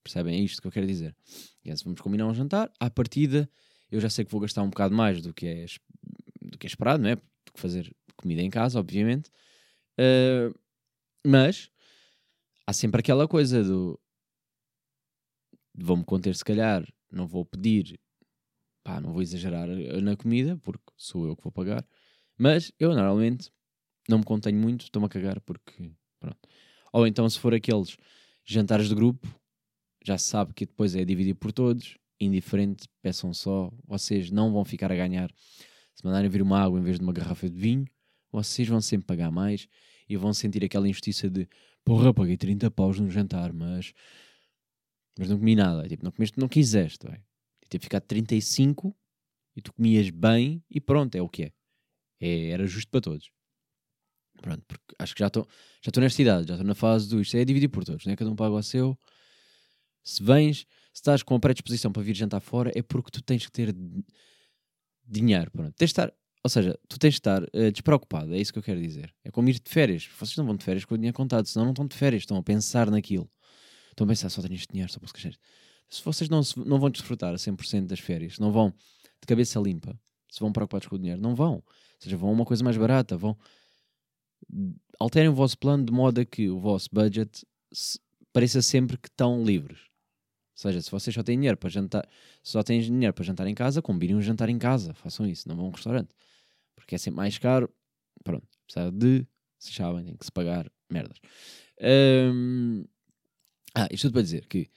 Percebem? 0.03 0.39
É 0.39 0.43
isto 0.43 0.61
que 0.61 0.67
eu 0.67 0.71
quero 0.71 0.87
dizer. 0.87 1.15
Se 1.63 1.83
vamos 1.83 2.01
combinar 2.01 2.27
um 2.27 2.33
jantar, 2.33 2.71
à 2.79 2.89
partida, 2.89 3.49
eu 3.91 3.99
já 3.99 4.09
sei 4.09 4.25
que 4.25 4.31
vou 4.31 4.41
gastar 4.41 4.63
um 4.63 4.69
bocado 4.69 4.95
mais 4.95 5.21
do 5.21 5.33
que 5.33 5.45
é, 5.45 5.65
do 6.41 6.57
que 6.57 6.65
é 6.65 6.69
esperado, 6.69 7.03
não 7.03 7.09
é? 7.09 7.15
Do 7.15 7.53
que 7.53 7.59
fazer 7.59 7.95
comida 8.15 8.41
em 8.41 8.49
casa, 8.49 8.79
obviamente. 8.79 9.29
Uh, 9.99 10.57
mas 11.25 11.69
há 12.65 12.73
sempre 12.73 12.99
aquela 12.99 13.27
coisa 13.27 13.63
do 13.63 13.99
vou-me 15.73 16.03
conter 16.03 16.35
se 16.35 16.43
calhar, 16.43 16.85
não 17.11 17.27
vou 17.27 17.45
pedir, 17.45 17.99
pá, 18.83 18.99
não 18.99 19.11
vou 19.11 19.21
exagerar 19.21 19.67
na 19.67 20.15
comida, 20.15 20.57
porque 20.57 20.83
sou 20.97 21.27
eu 21.27 21.35
que 21.35 21.43
vou 21.43 21.51
pagar, 21.51 21.85
mas 22.37 22.71
eu 22.79 22.93
normalmente 22.93 23.51
não 24.09 24.19
me 24.19 24.23
contenho 24.23 24.57
muito, 24.59 24.83
estou-me 24.83 25.05
a 25.05 25.09
cagar 25.09 25.39
porque, 25.41 25.91
pronto. 26.19 26.39
Ou 26.91 27.07
então 27.07 27.29
se 27.29 27.39
for 27.39 27.53
aqueles 27.53 27.95
jantares 28.43 28.89
de 28.89 28.95
grupo, 28.95 29.27
já 30.03 30.17
se 30.17 30.25
sabe 30.25 30.53
que 30.53 30.65
depois 30.65 30.95
é 30.95 31.05
dividir 31.05 31.35
por 31.35 31.51
todos, 31.51 31.97
indiferente, 32.19 32.87
peçam 33.01 33.33
só, 33.33 33.71
vocês 33.85 34.31
não 34.31 34.51
vão 34.51 34.65
ficar 34.65 34.91
a 34.91 34.95
ganhar. 34.95 35.31
Se 35.93 36.05
mandarem 36.05 36.29
vir 36.29 36.41
uma 36.41 36.59
água 36.59 36.79
em 36.79 36.83
vez 36.83 36.97
de 36.97 37.03
uma 37.03 37.13
garrafa 37.13 37.49
de 37.49 37.57
vinho, 37.57 37.85
vocês 38.31 38.67
vão 38.67 38.81
sempre 38.81 39.05
pagar 39.05 39.31
mais 39.31 39.67
e 40.07 40.15
vão 40.15 40.33
sentir 40.33 40.63
aquela 40.63 40.87
injustiça 40.87 41.29
de 41.29 41.47
porra, 41.83 42.13
paguei 42.13 42.37
30 42.37 42.69
paus 42.71 42.99
no 42.99 43.09
jantar, 43.09 43.53
mas, 43.53 43.93
mas 45.17 45.29
não 45.29 45.37
comi 45.37 45.55
nada. 45.55 45.87
Tipo, 45.87 46.03
não 46.03 46.11
comeste, 46.11 46.39
não 46.39 46.47
quiseste, 46.47 47.05
vai. 47.05 47.21
Ter 47.69 47.79
ficado 47.79 48.03
35 48.03 48.95
e 49.55 49.61
tu 49.61 49.73
comias 49.73 50.09
bem 50.09 50.63
e 50.69 50.79
pronto, 50.79 51.15
é 51.15 51.21
o 51.21 51.29
que 51.29 51.43
é. 51.43 51.51
é 52.19 52.49
era 52.49 52.65
justo 52.65 52.89
para 52.89 53.01
todos. 53.01 53.31
Pronto, 54.41 54.63
porque 54.67 54.95
acho 54.97 55.13
que 55.13 55.19
já 55.19 55.27
estou 55.27 55.47
já 55.81 56.01
nesta 56.01 56.21
idade, 56.21 56.47
já 56.47 56.55
estou 56.55 56.67
na 56.67 56.73
fase 56.73 57.07
do 57.07 57.21
isto 57.21 57.37
é 57.37 57.45
dividir 57.45 57.69
por 57.69 57.83
todos, 57.85 58.05
né? 58.05 58.15
cada 58.15 58.29
um 58.29 58.35
paga 58.35 58.55
o 58.55 58.63
seu. 58.63 58.97
Se 60.03 60.23
vens, 60.23 60.59
se 60.59 60.67
estás 60.95 61.23
com 61.23 61.35
a 61.35 61.39
predisposição 61.39 61.91
para 61.91 62.01
vir 62.01 62.15
jantar 62.15 62.39
fora, 62.39 62.71
é 62.75 62.81
porque 62.81 63.11
tu 63.11 63.21
tens 63.21 63.45
que 63.45 63.51
ter 63.51 63.75
dinheiro. 65.05 65.51
Pronto. 65.51 65.73
Tens 65.73 65.87
de 65.87 65.91
estar, 65.91 66.13
ou 66.43 66.49
seja, 66.49 66.77
tu 66.87 66.97
tens 66.97 67.13
de 67.13 67.19
estar 67.19 67.43
uh, 67.43 67.71
despreocupado, 67.71 68.33
é 68.33 68.39
isso 68.39 68.51
que 68.51 68.59
eu 68.59 68.63
quero 68.63 68.81
dizer. 68.81 69.13
É 69.23 69.29
como 69.29 69.49
ir 69.49 69.59
de 69.59 69.69
férias. 69.69 70.07
Vocês 70.17 70.35
não 70.37 70.45
vão 70.45 70.55
de 70.55 70.63
férias 70.63 70.85
com 70.85 70.95
o 70.95 70.97
dinheiro 70.97 71.15
contado, 71.15 71.45
senão 71.45 71.65
não 71.65 71.71
estão 71.71 71.87
de 71.87 71.95
férias, 71.95 72.23
estão 72.23 72.37
a 72.37 72.43
pensar 72.43 72.89
naquilo. 72.89 73.29
Estão 73.89 74.05
a 74.05 74.07
pensar, 74.07 74.29
só 74.29 74.41
tenho 74.41 74.55
este 74.55 74.71
dinheiro, 74.71 74.91
só 74.91 74.99
posso 74.99 75.13
gastar. 75.13 75.37
Se 75.89 76.03
vocês 76.03 76.29
não, 76.29 76.41
se, 76.41 76.57
não 76.57 76.79
vão 76.79 76.89
desfrutar 76.89 77.33
a 77.33 77.37
100% 77.37 77.85
das 77.85 77.99
férias, 77.99 78.39
não 78.39 78.51
vão 78.51 78.73
de 79.19 79.27
cabeça 79.27 79.59
limpa, 79.59 79.99
se 80.29 80.39
vão 80.39 80.51
preocupados 80.51 80.87
com 80.87 80.95
o 80.95 80.99
dinheiro, 80.99 81.21
não 81.21 81.35
vão. 81.35 81.55
Ou 81.55 81.63
seja, 81.99 82.17
vão 82.17 82.29
a 82.29 82.31
uma 82.31 82.45
coisa 82.45 82.63
mais 82.63 82.77
barata, 82.77 83.17
vão. 83.17 83.37
Alterem 84.97 85.29
o 85.29 85.33
vosso 85.33 85.57
plano 85.57 85.85
de 85.85 85.91
modo 85.91 86.21
a 86.21 86.25
que 86.25 86.49
o 86.49 86.59
vosso 86.59 86.89
budget 86.91 87.45
pareça 88.31 88.61
sempre 88.61 88.97
que 88.97 89.09
estão 89.09 89.43
livres. 89.43 89.90
Seja, 90.61 90.79
se 90.79 90.91
vocês 90.91 91.11
só 91.11 91.23
têm 91.23 91.37
dinheiro 91.37 91.57
para 91.57 91.71
jantar, 91.71 92.07
só 92.43 92.61
têm 92.61 92.79
dinheiro 92.79 93.11
para 93.15 93.23
jantar 93.23 93.47
em 93.47 93.55
casa, 93.55 93.81
combinem 93.81 94.15
um 94.15 94.21
jantar 94.21 94.47
em 94.47 94.59
casa, 94.59 94.93
façam 94.93 95.25
isso, 95.25 95.49
não 95.49 95.55
vão 95.55 95.65
a 95.65 95.67
um 95.69 95.71
restaurante. 95.71 96.13
Porque 96.75 96.93
é 96.93 96.97
sempre 96.99 97.17
mais 97.17 97.39
caro. 97.39 97.67
Pronto, 98.23 98.47
apesar 98.69 98.91
de, 98.91 99.25
se 99.57 99.73
sabem, 99.73 100.05
tem 100.05 100.15
que 100.15 100.23
se 100.23 100.31
pagar 100.31 100.71
merdas. 100.87 101.17
Um... 101.81 102.85
Ah, 103.73 103.87
isto 103.89 104.03
tudo 104.03 104.13
para 104.13 104.21
dizer 104.21 104.45
que, 104.45 104.69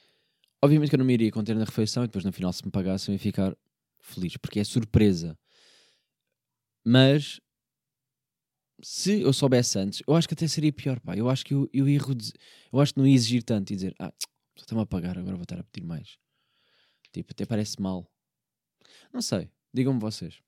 obviamente 0.62 0.88
que 0.88 0.94
eu 0.94 1.00
não 1.00 1.04
me 1.04 1.12
iria 1.12 1.30
conter 1.30 1.54
na 1.54 1.64
refeição 1.66 2.02
e 2.02 2.06
depois 2.06 2.24
no 2.24 2.32
final, 2.32 2.50
se 2.50 2.64
me 2.64 2.70
pagassem, 2.70 3.12
eu 3.12 3.16
ia 3.16 3.18
ficar 3.18 3.54
feliz, 4.00 4.38
porque 4.38 4.60
é 4.60 4.64
surpresa. 4.64 5.38
Mas 6.82 7.42
se 8.82 9.20
eu 9.20 9.34
soubesse 9.34 9.78
antes, 9.78 10.02
eu 10.06 10.14
acho 10.14 10.26
que 10.26 10.32
até 10.32 10.48
seria 10.48 10.72
pior, 10.72 10.98
pá. 11.00 11.14
Eu 11.14 11.28
acho 11.28 11.44
que 11.44 11.52
eu, 11.52 11.68
eu 11.74 11.86
ia 11.86 12.00
eu 12.72 12.80
acho 12.80 12.94
que 12.94 12.98
não 13.00 13.06
ia 13.06 13.14
exigir 13.14 13.42
tanto 13.42 13.70
e 13.70 13.76
dizer, 13.76 13.94
ah, 13.98 14.12
só 14.56 14.62
está-me 14.62 14.82
a 14.82 14.86
pagar, 14.86 15.18
agora 15.18 15.36
vou 15.36 15.42
estar 15.42 15.58
a 15.58 15.64
pedir 15.64 15.86
mais. 15.86 16.18
Tipo, 17.12 17.32
até 17.32 17.44
parece 17.44 17.80
mal. 17.80 18.10
Não 19.12 19.22
sei, 19.22 19.50
digam-me 19.72 20.00
vocês. 20.00 20.40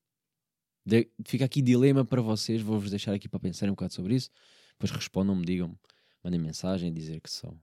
De 0.85 1.11
fica 1.25 1.45
aqui 1.45 1.61
dilema 1.61 2.05
para 2.05 2.23
vocês, 2.23 2.62
vou-vos 2.62 2.90
deixar 2.90 3.12
aqui 3.12 3.29
para 3.29 3.40
pensarem 3.40 3.71
um 3.71 3.75
bocado 3.75 3.95
sobre 3.95 4.14
isso. 4.14 4.31
Depois 4.73 4.90
respondam-me, 4.90 5.45
digam-me, 5.45 5.77
mandem 6.23 6.40
mensagem, 6.40 6.92
dizer 6.92 7.21
que 7.21 7.31
são. 7.31 7.61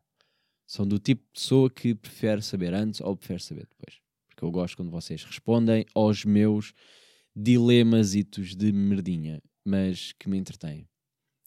São 0.65 0.87
do 0.87 0.97
tipo 0.97 1.23
de 1.23 1.39
pessoa 1.39 1.69
que 1.69 1.93
prefere 1.93 2.41
saber 2.41 2.73
antes 2.73 2.99
ou 3.01 3.15
prefere 3.15 3.41
saber 3.41 3.67
depois. 3.67 4.01
Porque 4.27 4.43
eu 4.43 4.51
gosto 4.51 4.75
quando 4.75 4.91
vocês 4.91 5.23
respondem 5.23 5.85
aos 5.93 6.25
meus 6.25 6.73
dilemasitos 7.35 8.55
de 8.55 8.71
merdinha, 8.71 9.41
mas 9.63 10.11
que 10.13 10.29
me 10.29 10.37
entretêm. 10.37 10.87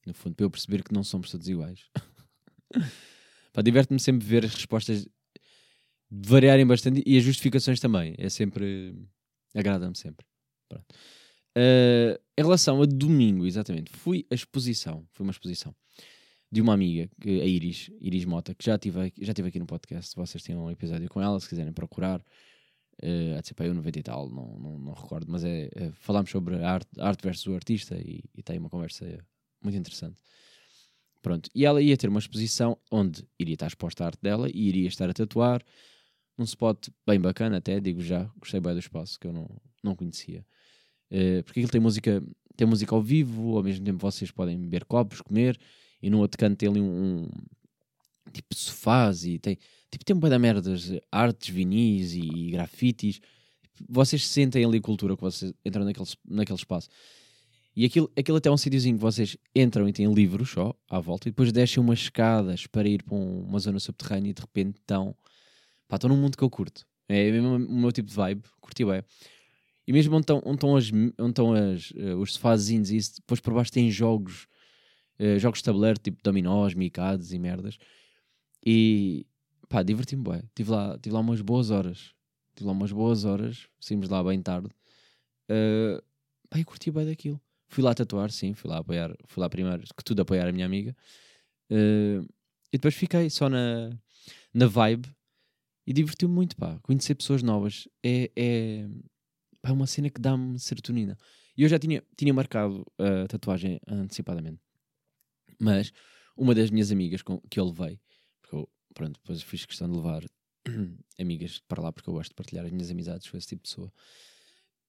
No 0.06 0.14
fundo, 0.14 0.37
para 0.37 0.46
eu 0.46 0.50
perceber 0.50 0.85
que 0.85 0.94
não 0.94 1.02
somos 1.02 1.30
todos 1.30 1.48
iguais. 1.48 1.90
Pá, 3.57 3.62
diverte-me 3.62 3.99
sempre 3.99 4.27
ver 4.27 4.45
as 4.45 4.53
respostas 4.53 5.09
variarem 6.11 6.66
bastante 6.66 7.03
e 7.07 7.16
as 7.16 7.25
justificações 7.25 7.81
também. 7.81 8.14
É 8.19 8.29
sempre. 8.29 8.95
agrada-me 9.55 9.97
sempre. 9.97 10.27
Uh, 11.57 12.21
em 12.37 12.42
relação 12.42 12.83
a 12.83 12.85
domingo, 12.85 13.47
exatamente, 13.47 13.90
fui 13.90 14.27
a 14.31 14.35
exposição. 14.35 15.09
Foi 15.11 15.25
uma 15.25 15.31
exposição 15.31 15.75
de 16.53 16.61
uma 16.61 16.75
amiga, 16.75 17.11
a 17.25 17.47
Iris, 17.47 17.90
Iris 17.99 18.27
Mota, 18.27 18.55
que 18.55 18.62
já 18.62 18.79
tive, 18.79 19.11
já 19.23 19.33
tive 19.33 19.49
aqui 19.49 19.59
no 19.59 19.66
podcast. 19.66 20.14
Vocês 20.14 20.42
têm 20.42 20.55
um 20.55 20.71
episódio 20.71 21.09
com 21.09 21.23
ela, 21.23 21.40
se 21.40 21.49
quiserem 21.49 21.73
procurar, 21.73 22.21
uh, 22.21 23.38
há 23.38 23.40
de 23.40 23.49
ser 23.49 23.55
para 23.55 23.69
eu 23.69 23.75
90 23.75 23.99
e 23.99 24.03
tal, 24.03 24.29
não, 24.29 24.59
não, 24.59 24.79
não 24.79 24.92
recordo, 24.92 25.33
mas 25.33 25.42
é, 25.45 25.71
é 25.75 25.90
falámos 25.92 26.31
sobre 26.31 26.57
a 26.57 26.71
arte, 26.71 26.90
arte 27.01 27.23
versus 27.23 27.47
o 27.47 27.55
artista 27.55 27.97
e, 27.97 28.23
e 28.35 28.42
tem 28.42 28.59
uma 28.59 28.69
conversa 28.69 29.07
muito 29.62 29.79
interessante. 29.79 30.21
Pronto, 31.26 31.50
e 31.52 31.64
ela 31.64 31.82
ia 31.82 31.96
ter 31.96 32.08
uma 32.08 32.20
exposição 32.20 32.78
onde 32.88 33.26
iria 33.36 33.54
estar 33.54 33.66
exposta 33.66 34.04
a 34.04 34.06
arte 34.06 34.20
dela 34.22 34.48
e 34.48 34.68
iria 34.68 34.86
estar 34.86 35.10
a 35.10 35.12
tatuar 35.12 35.60
num 36.38 36.44
spot 36.44 36.86
bem 37.04 37.20
bacana 37.20 37.56
até, 37.56 37.80
digo 37.80 38.00
já, 38.00 38.30
gostei 38.38 38.60
bem 38.60 38.74
do 38.74 38.78
espaço 38.78 39.18
que 39.18 39.26
eu 39.26 39.32
não, 39.32 39.50
não 39.82 39.96
conhecia. 39.96 40.46
Uh, 41.10 41.42
porque 41.42 41.58
aquilo 41.58 41.72
tem 41.72 41.80
música, 41.80 42.22
tem 42.56 42.64
música 42.64 42.94
ao 42.94 43.02
vivo, 43.02 43.56
ao 43.56 43.62
mesmo 43.64 43.84
tempo 43.84 43.98
vocês 43.98 44.30
podem 44.30 44.56
beber 44.56 44.84
copos, 44.84 45.20
comer, 45.20 45.58
e 46.00 46.08
no 46.08 46.20
outro 46.20 46.38
canto 46.38 46.56
tem 46.58 46.68
ali 46.68 46.80
um, 46.80 47.24
um 47.24 47.28
tipo 48.32 48.54
sofás 48.54 49.24
e 49.24 49.40
tem 49.40 49.58
tipo 49.90 50.04
tem 50.04 50.14
um 50.14 50.20
da 50.20 50.38
merdas, 50.38 50.92
artes, 51.10 51.48
vinis 51.52 52.12
e, 52.14 52.20
e 52.20 52.50
grafites. 52.52 53.20
Vocês 53.88 54.24
sentem 54.28 54.64
ali 54.64 54.80
cultura 54.80 55.16
que 55.16 55.22
vocês 55.22 55.52
entram 55.64 55.84
naquele, 55.84 56.06
naquele 56.24 56.56
espaço. 56.56 56.88
E 57.76 57.84
aquilo, 57.84 58.10
aquilo 58.16 58.38
até 58.38 58.48
é 58.48 58.52
um 58.52 58.56
sítiozinho 58.56 58.96
que 58.96 59.02
vocês 59.02 59.36
entram 59.54 59.86
e 59.86 59.92
têm 59.92 60.10
livros 60.12 60.50
só 60.50 60.74
à 60.88 60.98
volta 60.98 61.28
e 61.28 61.30
depois 61.30 61.52
descem 61.52 61.82
umas 61.82 61.98
escadas 62.00 62.66
para 62.66 62.88
ir 62.88 63.02
para 63.02 63.14
um- 63.14 63.42
uma 63.42 63.58
zona 63.58 63.78
subterrânea 63.78 64.30
e 64.30 64.34
de 64.34 64.40
repente 64.40 64.78
estão. 64.78 65.14
Pá, 65.86 65.96
estão 65.96 66.08
num 66.08 66.16
mundo 66.16 66.36
que 66.38 66.42
eu 66.44 66.50
curto. 66.50 66.86
É 67.08 67.30
mesmo 67.30 67.56
o 67.56 67.78
meu 67.80 67.92
tipo 67.92 68.08
de 68.08 68.14
vibe, 68.14 68.42
curti 68.60 68.84
bem. 68.84 69.02
E 69.86 69.92
mesmo 69.92 70.16
onde 70.16 70.24
estão, 70.24 70.42
onde 70.44 70.56
estão, 70.56 70.76
as, 70.76 70.90
onde 70.90 71.30
estão 71.30 71.52
as, 71.54 71.92
eh, 71.96 72.14
os 72.16 72.34
sofazinhos 72.34 72.90
e 72.90 72.96
isso, 72.96 73.16
depois 73.16 73.40
por 73.40 73.54
baixo 73.54 73.70
tem 73.72 73.90
jogos, 73.90 74.48
eh, 75.18 75.38
jogos 75.38 75.60
de 75.60 75.64
tabuleiro, 75.64 75.98
tipo 76.00 76.18
dominós, 76.22 76.74
micados 76.74 77.32
e 77.32 77.38
merdas. 77.38 77.78
E 78.64 79.26
pá, 79.68 79.82
diverti-me 79.82 80.24
bem. 80.24 80.42
Tive 80.54 80.70
lá, 80.72 80.98
tive 80.98 81.14
lá 81.14 81.20
umas 81.20 81.40
boas 81.40 81.70
horas. 81.70 82.14
Tive 82.56 82.66
lá 82.66 82.72
umas 82.72 82.90
boas 82.92 83.24
horas, 83.24 83.68
saímos 83.80 84.08
lá 84.08 84.24
bem 84.24 84.40
tarde. 84.42 84.68
Uh, 85.50 86.02
pá, 86.50 86.58
eu 86.58 86.64
curti 86.64 86.90
bem 86.90 87.06
daquilo. 87.06 87.40
Fui 87.68 87.83
lá 87.83 87.94
tatuar, 87.94 88.31
sim, 88.31 88.55
fui 88.55 88.70
lá 88.70 88.79
apoiar, 88.79 89.14
fui 89.26 89.40
lá 89.40 89.48
primeiro, 89.48 89.83
que 89.83 90.05
tudo 90.05 90.22
apoiar 90.22 90.46
a 90.48 90.52
minha 90.52 90.66
amiga. 90.66 90.96
Uh, 91.70 92.22
e 92.72 92.79
depois 92.79 92.94
fiquei 92.94 93.29
só 93.29 93.48
na, 93.48 93.90
na 94.55 94.66
vibe 94.66 95.09
e 95.87 95.92
diverti-me 95.92 96.33
muito, 96.33 96.57
pá. 96.57 96.79
Conhecer 96.83 97.14
pessoas 97.14 97.42
novas 97.42 97.88
é, 98.02 98.31
é, 98.37 98.87
é 99.62 99.72
uma 99.72 99.87
cena 99.87 100.11
que 100.11 100.20
dá-me 100.20 100.59
serotonina. 100.59 101.16
E 101.57 101.62
eu 101.62 101.68
já 101.68 101.79
tinha, 101.79 102.02
tinha 102.16 102.35
marcado 102.35 102.85
a 102.98 103.26
tatuagem 103.26 103.81
antecipadamente. 103.88 104.61
Mas 105.59 105.92
uma 106.37 106.55
das 106.55 106.70
minhas 106.70 106.92
amigas 106.92 107.22
com, 107.22 107.40
que 107.48 107.59
eu 107.59 107.64
levei, 107.64 107.98
porque 108.42 108.57
eu, 108.57 108.68
pronto, 108.92 109.18
depois 109.20 109.42
fiz 109.42 109.64
questão 109.64 109.90
de 109.90 109.96
levar 109.96 110.22
amigas 111.18 111.61
para 111.66 111.83
lá, 111.83 111.92
porque 111.92 112.11
eu 112.11 112.14
gosto 112.14 112.31
de 112.31 112.35
partilhar 112.35 112.64
as 112.64 112.70
minhas 112.70 112.90
amizades 112.90 113.29
com 113.31 113.37
esse 113.37 113.48
tipo 113.48 113.62
de 113.62 113.70
pessoa. 113.70 113.92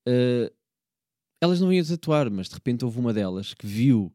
Uh, 0.07 0.53
elas 1.41 1.59
não 1.59 1.71
iam 1.71 1.85
tatuar, 1.85 2.29
mas 2.31 2.47
de 2.49 2.55
repente 2.55 2.83
houve 2.83 2.99
uma 2.99 3.13
delas 3.13 3.53
que 3.53 3.65
viu 3.65 4.13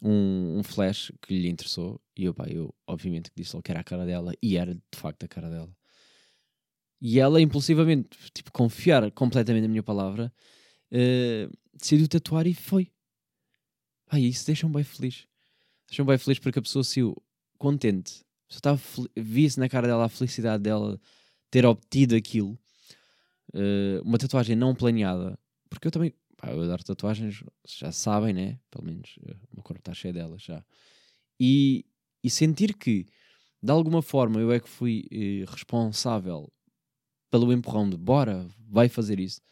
um, 0.00 0.58
um 0.58 0.62
flash 0.62 1.12
que 1.22 1.36
lhe 1.36 1.48
interessou 1.48 2.00
e 2.16 2.24
eu, 2.24 2.34
pá, 2.34 2.46
eu 2.48 2.74
obviamente 2.86 3.30
disse 3.34 3.60
que 3.62 3.70
era 3.70 3.80
a 3.80 3.84
cara 3.84 4.04
dela 4.04 4.32
e 4.42 4.56
era 4.56 4.74
de 4.74 4.98
facto 4.98 5.24
a 5.24 5.28
cara 5.28 5.48
dela. 5.50 5.72
E 7.00 7.20
ela 7.20 7.40
impulsivamente, 7.40 8.08
tipo, 8.34 8.50
confiar 8.50 9.10
completamente 9.12 9.62
na 9.62 9.68
minha 9.68 9.82
palavra, 9.82 10.32
uh, 10.92 11.56
decidiu 11.72 12.08
tatuar 12.08 12.46
e 12.46 12.54
foi. 12.54 12.90
Pá, 14.06 14.18
isso 14.18 14.44
deixa-me 14.46 14.72
bem 14.72 14.82
feliz. 14.82 15.26
Deixa-me 15.88 16.08
bem 16.08 16.18
feliz 16.18 16.38
porque 16.40 16.58
a 16.58 16.62
pessoa 16.62 16.82
saiu 16.82 17.16
contente. 17.56 18.24
Estava 18.48 18.80
via-se 19.16 19.60
na 19.60 19.68
cara 19.68 19.86
dela 19.86 20.06
a 20.06 20.08
felicidade 20.08 20.62
dela 20.62 21.00
ter 21.50 21.64
obtido 21.64 22.16
aquilo. 22.16 22.58
Uh, 23.54 24.02
uma 24.02 24.18
tatuagem 24.18 24.56
não 24.56 24.74
planeada. 24.74 25.38
Porque 25.70 25.86
eu 25.86 25.92
também, 25.92 26.12
pá, 26.38 26.50
eu 26.52 26.62
adoro 26.62 26.82
tatuagens, 26.82 27.42
já 27.66 27.92
sabem, 27.92 28.32
né? 28.32 28.58
Pelo 28.70 28.86
menos 28.86 29.18
uh, 29.18 29.36
o 29.52 29.56
meu 29.56 29.62
corpo 29.62 29.80
está 29.80 29.92
cheio 29.92 30.14
delas 30.14 30.40
já. 30.40 30.64
E, 31.38 31.84
e 32.24 32.30
sentir 32.30 32.74
que, 32.74 33.06
de 33.62 33.70
alguma 33.70 34.00
forma, 34.00 34.40
eu 34.40 34.50
é 34.52 34.60
que 34.60 34.68
fui 34.68 35.06
uh, 35.12 35.50
responsável 35.50 36.50
pelo 37.30 37.52
empurrão 37.52 37.90
de 37.90 37.96
bora, 37.96 38.48
vai 38.70 38.88
fazer 38.88 39.20
isso. 39.20 39.42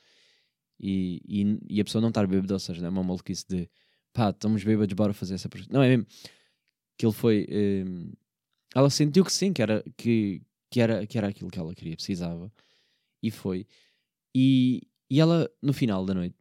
E, 0.81 1.20
e, 1.29 1.77
e 1.77 1.81
a 1.81 1.85
pessoa 1.85 2.01
não 2.01 2.09
estar 2.09 2.27
bêbada, 2.27 2.55
ou 2.55 2.61
seja, 2.61 2.81
não 2.81 2.88
é 2.88 2.90
uma 2.90 3.03
maluquice 3.03 3.44
de 3.49 3.68
pá, 4.12 4.31
estamos 4.31 4.62
bêbados, 4.62 4.94
bora 4.94 5.12
fazer 5.12 5.35
essa. 5.35 5.49
Não, 5.70 5.83
é 5.83 5.88
mesmo 5.88 6.07
que 6.96 7.05
ele 7.05 7.12
foi. 7.12 7.46
Um, 7.51 8.12
ela 8.75 8.90
sentiu 8.90 9.25
que 9.25 9.33
sim, 9.33 9.53
que 9.53 9.62
era, 9.62 9.83
que, 9.96 10.42
que, 10.70 10.81
era, 10.81 11.07
que 11.07 11.18
era 11.18 11.29
aquilo 11.29 11.51
que 11.51 11.59
ela 11.59 11.75
queria, 11.75 11.96
precisava. 11.96 12.53
E 13.22 13.31
foi. 13.31 13.66
E, 14.35 14.87
e 15.11 15.20
ela, 15.20 15.51
no 15.62 15.72
final 15.72 16.05
da 16.05 16.14
noite, 16.14 16.37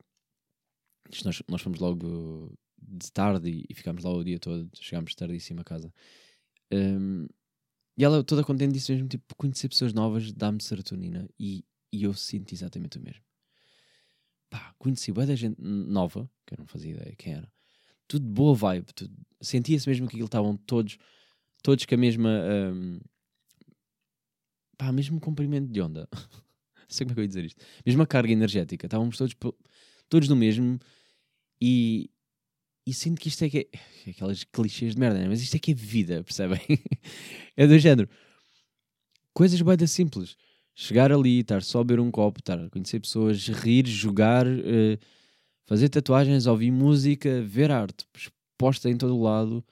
nós, 1.23 1.41
nós 1.47 1.61
fomos 1.61 1.79
logo 1.79 2.51
de 2.81 3.11
tarde 3.11 3.65
e, 3.69 3.73
ficámos 3.73 4.03
lá 4.03 4.11
o 4.11 4.23
dia 4.23 4.39
todo, 4.39 4.69
chegámos 4.75 5.15
tardíssimo 5.15 5.61
a 5.61 5.63
casa. 5.63 5.93
Um, 6.71 7.27
e 7.97 8.03
ela, 8.03 8.23
toda 8.23 8.43
contente, 8.43 8.73
disse 8.73 8.91
mesmo: 8.91 9.07
tipo, 9.07 9.35
conhecer 9.35 9.69
pessoas 9.69 9.93
novas 9.93 10.31
dá-me 10.31 10.61
serotonina. 10.61 11.27
E, 11.39 11.63
e 11.91 12.03
eu 12.03 12.13
sinto 12.13 12.53
exatamente 12.53 12.97
o 12.97 13.01
mesmo. 13.01 13.23
Pá, 14.49 14.73
conheci 14.77 15.11
boa 15.11 15.25
da 15.25 15.35
gente 15.35 15.59
nova, 15.59 16.29
que 16.45 16.53
eu 16.53 16.57
não 16.59 16.67
fazia 16.67 16.91
ideia 16.91 17.15
quem 17.17 17.33
era. 17.33 17.51
Tudo 18.07 18.25
boa 18.27 18.53
vibe. 18.53 18.87
Sentia-se 19.41 19.87
mesmo 19.87 20.07
que 20.07 20.15
aquilo 20.15 20.25
estavam 20.25 20.57
todos, 20.57 20.97
todos 21.63 21.85
com 21.85 21.95
a 21.95 21.97
mesma. 21.97 22.29
Um, 22.73 22.99
pá, 24.77 24.91
mesmo 24.91 25.19
comprimento 25.19 25.71
de 25.71 25.81
onda. 25.81 26.07
não 26.13 26.85
sei 26.87 27.05
como 27.05 27.13
é 27.13 27.15
que 27.15 27.19
eu 27.21 27.23
ia 27.23 27.27
dizer 27.27 27.45
isto. 27.45 27.63
Mesma 27.85 28.05
carga 28.05 28.31
energética. 28.31 28.85
Estávamos 28.85 29.17
todos, 29.17 29.33
todos 30.09 30.29
no 30.29 30.35
mesmo. 30.35 30.79
E, 31.61 32.09
e 32.85 32.93
sinto 32.93 33.19
que 33.19 33.29
isto 33.29 33.43
é 33.43 33.49
que 33.49 33.69
é. 33.73 34.09
Aquelas 34.09 34.43
clichês 34.43 34.93
de 34.93 34.99
merda, 34.99 35.19
né? 35.19 35.27
mas 35.27 35.41
isto 35.41 35.55
é 35.55 35.59
que 35.59 35.71
é 35.71 35.73
vida, 35.73 36.23
percebem? 36.23 36.59
é 37.57 37.65
do 37.65 37.77
género. 37.79 38.07
Coisas 39.33 39.59
bem 39.61 39.87
simples. 39.87 40.37
Chegar 40.75 41.11
ali, 41.11 41.39
estar 41.39 41.63
só 41.63 41.79
a 41.79 41.83
beber 41.83 42.01
um 42.01 42.11
copo, 42.11 42.39
estar 42.39 42.59
a 42.59 42.69
conhecer 42.69 42.99
pessoas, 42.99 43.47
rir, 43.47 43.87
jogar, 43.87 44.45
uh, 44.45 44.97
fazer 45.65 45.89
tatuagens, 45.89 46.45
ouvir 46.45 46.71
música, 46.71 47.41
ver 47.41 47.71
arte 47.71 48.05
exposta 48.15 48.89
em 48.89 48.97
todo 48.97 49.15
o 49.15 49.23
lado, 49.23 49.65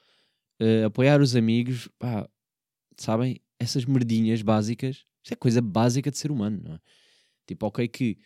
uh, 0.61 0.85
apoiar 0.85 1.21
os 1.21 1.35
amigos, 1.35 1.89
pá, 1.99 2.27
sabem? 2.97 3.39
Essas 3.59 3.85
merdinhas 3.85 4.41
básicas. 4.41 5.05
Isto 5.23 5.33
é 5.33 5.35
coisa 5.35 5.61
básica 5.61 6.09
de 6.09 6.17
ser 6.17 6.31
humano, 6.31 6.61
não 6.63 6.75
é? 6.75 6.79
Tipo, 7.47 7.67
ok, 7.67 7.87
que 7.87 8.17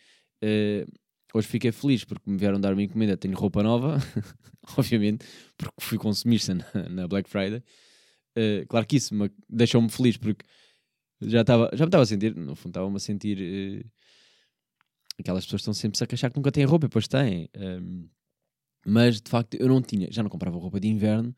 uh, 0.42 0.90
hoje 1.34 1.46
fiquei 1.48 1.72
feliz 1.72 2.04
porque 2.04 2.30
me 2.30 2.36
vieram 2.36 2.60
dar 2.60 2.72
uma 2.72 2.82
encomenda, 2.82 3.16
tenho 3.16 3.36
roupa 3.36 3.62
nova, 3.62 3.98
obviamente, 4.76 5.26
porque 5.56 5.74
fui 5.80 5.98
consumista 5.98 6.54
na, 6.54 6.88
na 6.88 7.08
Black 7.08 7.28
Friday. 7.28 7.62
Uh, 8.36 8.66
claro 8.68 8.86
que 8.86 8.96
isso 8.96 9.14
deixou-me 9.48 9.88
feliz 9.88 10.16
porque 10.16 10.44
já, 11.20 11.44
tava, 11.44 11.70
já 11.72 11.84
me 11.84 11.88
estava 11.88 12.04
a 12.04 12.06
sentir, 12.06 12.34
no 12.34 12.54
fundo, 12.54 12.70
estava-me 12.70 12.96
a 12.96 13.00
sentir. 13.00 13.38
Uh, 13.38 13.90
aquelas 15.18 15.44
pessoas 15.44 15.62
estão 15.62 15.74
sempre 15.74 16.02
a 16.02 16.06
queixar 16.06 16.30
que 16.30 16.36
nunca 16.36 16.52
têm 16.52 16.64
roupa, 16.64 16.86
depois 16.86 17.08
têm. 17.08 17.48
Um, 17.56 18.08
mas 18.86 19.20
de 19.20 19.28
facto 19.28 19.54
eu 19.54 19.68
não 19.68 19.82
tinha, 19.82 20.08
já 20.10 20.22
não 20.22 20.30
comprava 20.30 20.56
roupa 20.56 20.78
de 20.78 20.88
inverno 20.88 21.34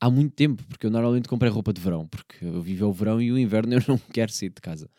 há 0.00 0.10
muito 0.10 0.34
tempo, 0.34 0.64
porque 0.66 0.86
eu 0.86 0.90
normalmente 0.90 1.28
comprei 1.28 1.50
roupa 1.50 1.72
de 1.72 1.80
verão, 1.80 2.06
porque 2.08 2.44
eu 2.44 2.62
vivo 2.62 2.86
o 2.86 2.92
verão 2.92 3.20
e 3.20 3.32
o 3.32 3.38
inverno 3.38 3.74
eu 3.76 3.82
não 3.86 3.98
quero 3.98 4.32
sair 4.32 4.50
de 4.50 4.60
casa. 4.60 4.90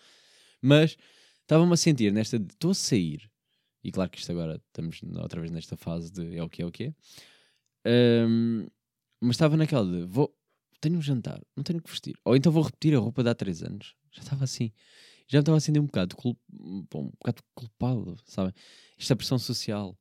Mas 0.62 0.98
estava-me 1.42 1.74
a 1.74 1.78
sentir 1.78 2.12
nesta 2.12 2.38
de 2.38 2.54
estou 2.54 2.72
a 2.72 2.76
sair, 2.76 3.31
e 3.84 3.92
claro 3.92 4.10
que 4.10 4.20
isto 4.20 4.32
agora 4.32 4.62
estamos 4.68 5.02
outra 5.22 5.40
vez 5.40 5.52
nesta 5.52 5.76
fase 5.76 6.12
de 6.12 6.38
é 6.38 6.44
o 6.44 6.50
que 6.50 6.62
é 6.62 6.66
o 6.66 6.72
que 6.72 6.84
é, 6.86 8.26
um, 8.28 8.68
mas 9.20 9.36
estava 9.36 9.58
naquela 9.58 9.86
de 9.86 10.04
vou, 10.04 10.34
tenho 10.80 10.98
um 10.98 11.02
jantar, 11.02 11.42
não 11.56 11.64
tenho 11.64 11.82
que 11.82 11.90
vestir, 11.90 12.16
ou 12.26 12.36
então 12.36 12.52
vou 12.52 12.64
repetir 12.64 12.96
a 12.96 13.00
roupa 13.00 13.24
de 13.24 13.30
há 13.30 13.36
3 13.36 13.64
anos, 13.64 13.96
já 14.12 14.22
estava 14.22 14.44
assim, 14.44 14.72
já 15.28 15.40
estava 15.40 15.58
a 15.58 15.62
sentir 15.62 15.80
um 15.80 15.86
bocado, 15.86 16.16
cul, 16.16 16.38
um 16.54 16.82
bocado 16.84 17.42
culpado, 17.56 18.18
sabem? 18.26 18.54
Esta 19.00 19.16
pressão 19.16 19.40
social. 19.40 19.98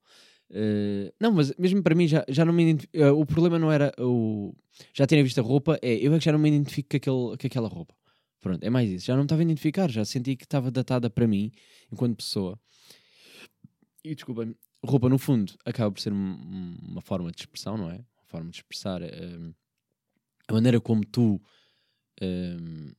Uh, 0.50 1.14
não, 1.20 1.30
mas 1.30 1.54
mesmo 1.56 1.80
para 1.84 1.94
mim 1.94 2.08
já, 2.08 2.24
já 2.28 2.44
não 2.44 2.52
me. 2.52 2.72
Uh, 2.72 3.14
o 3.16 3.24
problema 3.24 3.56
não 3.56 3.70
era 3.70 3.94
o 3.96 4.52
já 4.92 5.06
terem 5.06 5.22
visto 5.22 5.38
a 5.38 5.42
roupa, 5.42 5.78
é 5.80 5.94
eu 5.94 6.12
é 6.12 6.18
que 6.18 6.24
já 6.24 6.32
não 6.32 6.38
me 6.40 6.48
identifico 6.48 6.88
com, 6.90 6.96
aquele, 6.96 7.38
com 7.38 7.46
aquela 7.46 7.68
roupa. 7.68 7.94
Pronto, 8.40 8.64
é 8.64 8.70
mais 8.70 8.90
isso. 8.90 9.06
Já 9.06 9.12
não 9.12 9.20
me 9.20 9.26
estava 9.26 9.42
a 9.42 9.44
identificar, 9.44 9.88
já 9.88 10.04
senti 10.04 10.34
que 10.34 10.44
estava 10.44 10.70
datada 10.70 11.08
para 11.08 11.28
mim 11.28 11.52
enquanto 11.92 12.16
pessoa. 12.16 12.58
E 14.04 14.14
desculpem, 14.14 14.54
roupa 14.84 15.08
no 15.08 15.18
fundo 15.18 15.52
acaba 15.64 15.90
por 15.92 16.00
ser 16.00 16.12
um, 16.12 16.76
uma 16.82 17.00
forma 17.00 17.30
de 17.30 17.40
expressão, 17.40 17.76
não 17.76 17.90
é? 17.90 17.96
Uma 17.96 18.24
forma 18.26 18.50
de 18.50 18.56
expressar 18.56 19.02
um, 19.02 19.52
a 20.48 20.52
maneira 20.52 20.80
como 20.80 21.04
tu, 21.04 21.40
um, 22.22 22.92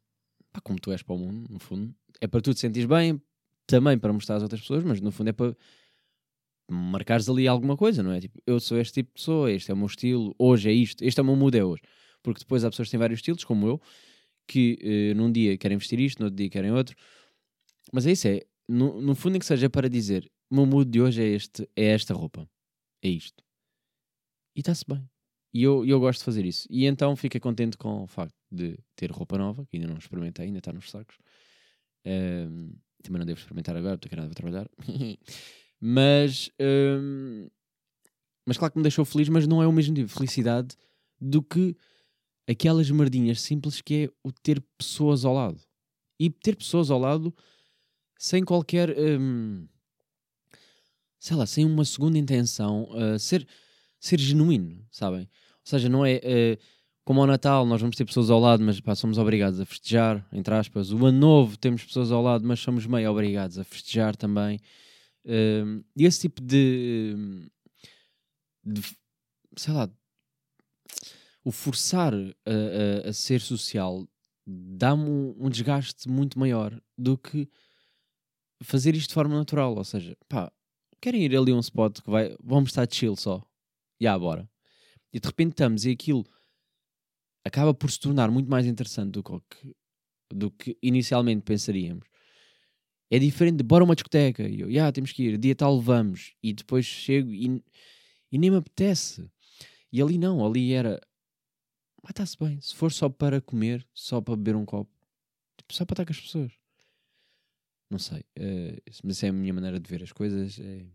pá, 0.51 0.61
como 0.61 0.79
tu 0.79 0.91
és 0.91 1.01
para 1.01 1.15
o 1.15 1.17
mundo, 1.17 1.47
no 1.49 1.59
fundo. 1.59 1.93
É 2.19 2.27
para 2.27 2.41
tu 2.41 2.53
te 2.53 2.59
sentires 2.59 2.87
bem, 2.87 3.21
também 3.65 3.97
para 3.97 4.13
mostrar 4.13 4.35
às 4.35 4.43
outras 4.43 4.61
pessoas, 4.61 4.83
mas 4.83 5.01
no 5.01 5.11
fundo 5.11 5.29
é 5.29 5.33
para 5.33 5.55
marcares 6.69 7.27
ali 7.27 7.47
alguma 7.47 7.75
coisa, 7.75 8.01
não 8.01 8.11
é? 8.11 8.21
Tipo, 8.21 8.39
eu 8.45 8.59
sou 8.59 8.79
este 8.79 8.93
tipo 8.93 9.09
de 9.09 9.13
pessoa, 9.15 9.51
este 9.51 9.71
é 9.71 9.73
o 9.73 9.77
meu 9.77 9.87
estilo, 9.87 10.35
hoje 10.37 10.69
é 10.69 10.73
isto, 10.73 11.03
este 11.03 11.19
é 11.19 11.23
o 11.23 11.25
meu 11.25 11.35
mood 11.35 11.57
é 11.57 11.63
hoje. 11.63 11.81
Porque 12.21 12.39
depois 12.39 12.63
há 12.63 12.69
pessoas 12.69 12.87
que 12.87 12.91
têm 12.91 12.99
vários 12.99 13.17
estilos, 13.17 13.43
como 13.43 13.67
eu, 13.67 13.81
que 14.47 14.77
uh, 15.13 15.17
num 15.17 15.31
dia 15.31 15.57
querem 15.57 15.77
vestir 15.77 15.99
isto, 15.99 16.19
no 16.19 16.25
outro 16.25 16.37
dia 16.37 16.49
querem 16.49 16.71
outro. 16.71 16.95
Mas 17.91 18.05
é 18.05 18.11
isso, 18.11 18.27
é, 18.27 18.41
no, 18.67 19.01
no 19.01 19.15
fundo 19.15 19.35
é 19.35 19.39
que 19.39 19.45
seja 19.45 19.69
para 19.69 19.89
dizer, 19.89 20.29
o 20.51 20.55
meu 20.55 20.65
mood 20.65 20.91
de 20.91 21.01
hoje 21.01 21.23
é, 21.23 21.27
este, 21.27 21.67
é 21.75 21.85
esta 21.85 22.13
roupa, 22.13 22.47
é 23.01 23.07
isto. 23.07 23.41
E 24.53 24.59
está-se 24.59 24.83
bem. 24.85 25.09
E 25.53 25.63
eu, 25.63 25.85
eu 25.85 25.99
gosto 25.99 26.19
de 26.19 26.25
fazer 26.25 26.45
isso. 26.45 26.67
E 26.69 26.85
então 26.85 27.15
fiquei 27.15 27.39
contente 27.39 27.77
com 27.77 28.03
o 28.03 28.07
facto 28.07 28.35
de 28.51 28.77
ter 28.95 29.11
roupa 29.11 29.37
nova, 29.37 29.65
que 29.65 29.77
ainda 29.77 29.87
não 29.87 29.97
experimentei, 29.97 30.45
ainda 30.45 30.59
está 30.59 30.73
nos 30.73 30.89
sacos. 30.89 31.17
Um, 32.05 32.73
também 33.01 33.19
não 33.19 33.25
devo 33.25 33.39
experimentar 33.39 33.75
agora, 33.75 33.97
porque 33.97 34.13
ainda 34.13 34.27
vou 34.27 34.35
trabalhar. 34.35 34.69
mas, 35.79 36.49
um, 36.59 37.47
mas 38.45 38.57
claro 38.57 38.73
que 38.73 38.79
me 38.79 38.83
deixou 38.83 39.05
feliz, 39.05 39.29
mas 39.29 39.47
não 39.47 39.63
é 39.63 39.67
o 39.67 39.71
mesmo 39.71 39.95
tipo 39.95 40.07
de 40.07 40.13
felicidade 40.13 40.75
do 41.19 41.41
que 41.41 41.75
aquelas 42.47 42.91
merdinhas 42.91 43.41
simples 43.41 43.79
que 43.81 44.05
é 44.05 44.09
o 44.21 44.31
ter 44.31 44.61
pessoas 44.77 45.23
ao 45.23 45.33
lado. 45.33 45.61
E 46.19 46.29
ter 46.29 46.57
pessoas 46.57 46.91
ao 46.91 46.99
lado 46.99 47.33
sem 48.17 48.43
qualquer. 48.43 48.93
Um, 48.97 49.67
sei 51.21 51.37
lá, 51.37 51.45
sem 51.45 51.63
uma 51.63 51.85
segunda 51.85 52.17
intenção. 52.17 52.89
Uh, 52.89 53.19
ser 53.19 53.47
ser 53.99 54.19
genuíno, 54.19 54.83
sabem? 54.89 55.21
Ou 55.21 55.27
seja, 55.63 55.87
não 55.87 56.03
é 56.03 56.15
uh, 56.17 56.63
como 57.05 57.21
ao 57.21 57.27
Natal, 57.27 57.65
nós 57.67 57.79
vamos 57.79 57.95
ter 57.95 58.03
pessoas 58.03 58.31
ao 58.31 58.39
lado, 58.39 58.63
mas 58.63 58.79
pá, 58.79 58.95
somos 58.95 59.19
obrigados 59.19 59.59
a 59.59 59.65
festejar, 59.65 60.27
entre 60.33 60.53
aspas. 60.55 60.91
O 60.91 61.05
Ano 61.05 61.19
Novo 61.19 61.57
temos 61.57 61.83
pessoas 61.83 62.11
ao 62.11 62.21
lado, 62.23 62.45
mas 62.45 62.59
somos 62.59 62.87
meio 62.87 63.11
obrigados 63.11 63.59
a 63.59 63.63
festejar 63.63 64.15
também. 64.15 64.59
Uh, 65.23 65.85
e 65.95 66.05
esse 66.05 66.21
tipo 66.21 66.41
de, 66.41 67.15
de 68.65 68.81
sei 69.55 69.73
lá, 69.75 69.87
o 71.43 71.51
forçar 71.51 72.13
a, 72.15 73.05
a, 73.05 73.09
a 73.09 73.13
ser 73.13 73.41
social 73.41 74.07
dá-me 74.47 75.03
um, 75.03 75.35
um, 75.39 75.49
desgaste 75.49 76.09
muito 76.09 76.39
maior 76.39 76.81
do 76.97 77.15
que 77.15 77.47
fazer 78.63 78.95
isto 78.95 79.09
de 79.09 79.13
forma 79.13 79.35
natural. 79.35 79.75
Ou 79.75 79.83
seja, 79.83 80.17
pá, 80.27 80.51
querem 81.01 81.23
ir 81.23 81.35
ali 81.35 81.51
a 81.51 81.55
um 81.55 81.59
spot 81.59 82.01
que 82.01 82.09
vai, 82.09 82.35
vamos 82.41 82.69
estar 82.69 82.87
chill 82.89 83.15
só. 83.15 83.43
E 83.99 84.05
yeah, 84.05 84.17
bora. 84.17 84.49
E 85.11 85.19
de 85.19 85.27
repente 85.27 85.51
estamos 85.51 85.85
e 85.85 85.91
aquilo 85.91 86.25
acaba 87.43 87.73
por 87.73 87.91
se 87.91 87.99
tornar 87.99 88.29
muito 88.31 88.49
mais 88.49 88.65
interessante 88.65 89.11
do 89.11 89.23
que, 89.23 89.75
do 90.33 90.51
que 90.51 90.77
inicialmente 90.81 91.41
pensaríamos. 91.41 92.07
É 93.09 93.19
diferente 93.19 93.57
de 93.57 93.63
bora 93.63 93.83
uma 93.83 93.95
discoteca 93.95 94.47
e 94.47 94.61
eu, 94.61 94.67
já 94.67 94.73
yeah, 94.73 94.91
temos 94.91 95.11
que 95.11 95.23
ir, 95.23 95.37
dia 95.37 95.55
tal 95.55 95.81
vamos, 95.81 96.33
e 96.41 96.53
depois 96.53 96.85
chego 96.85 97.29
e, 97.29 97.61
e 98.31 98.37
nem 98.37 98.49
me 98.49 98.57
apetece. 98.57 99.29
E 99.91 100.01
ali 100.01 100.17
não, 100.17 100.45
ali 100.45 100.71
era 100.71 101.01
ah, 102.03 102.09
está-se 102.09 102.37
bem, 102.39 102.59
se 102.61 102.73
for 102.73 102.91
só 102.91 103.09
para 103.09 103.41
comer, 103.41 103.85
só 103.93 104.21
para 104.21 104.35
beber 104.35 104.55
um 104.55 104.65
copo, 104.65 104.91
tipo, 105.57 105.73
só 105.73 105.85
para 105.85 105.93
estar 105.95 106.05
com 106.05 106.11
as 106.11 106.19
pessoas. 106.19 106.60
Não 107.91 107.99
sei, 107.99 108.21
uh, 108.39 108.81
mas 109.03 109.21
é 109.21 109.27
a 109.27 109.33
minha 109.33 109.53
maneira 109.53 109.79
de 109.79 109.87
ver 109.87 110.01
as 110.01 110.11
coisas. 110.11 110.59
É... 110.59 110.85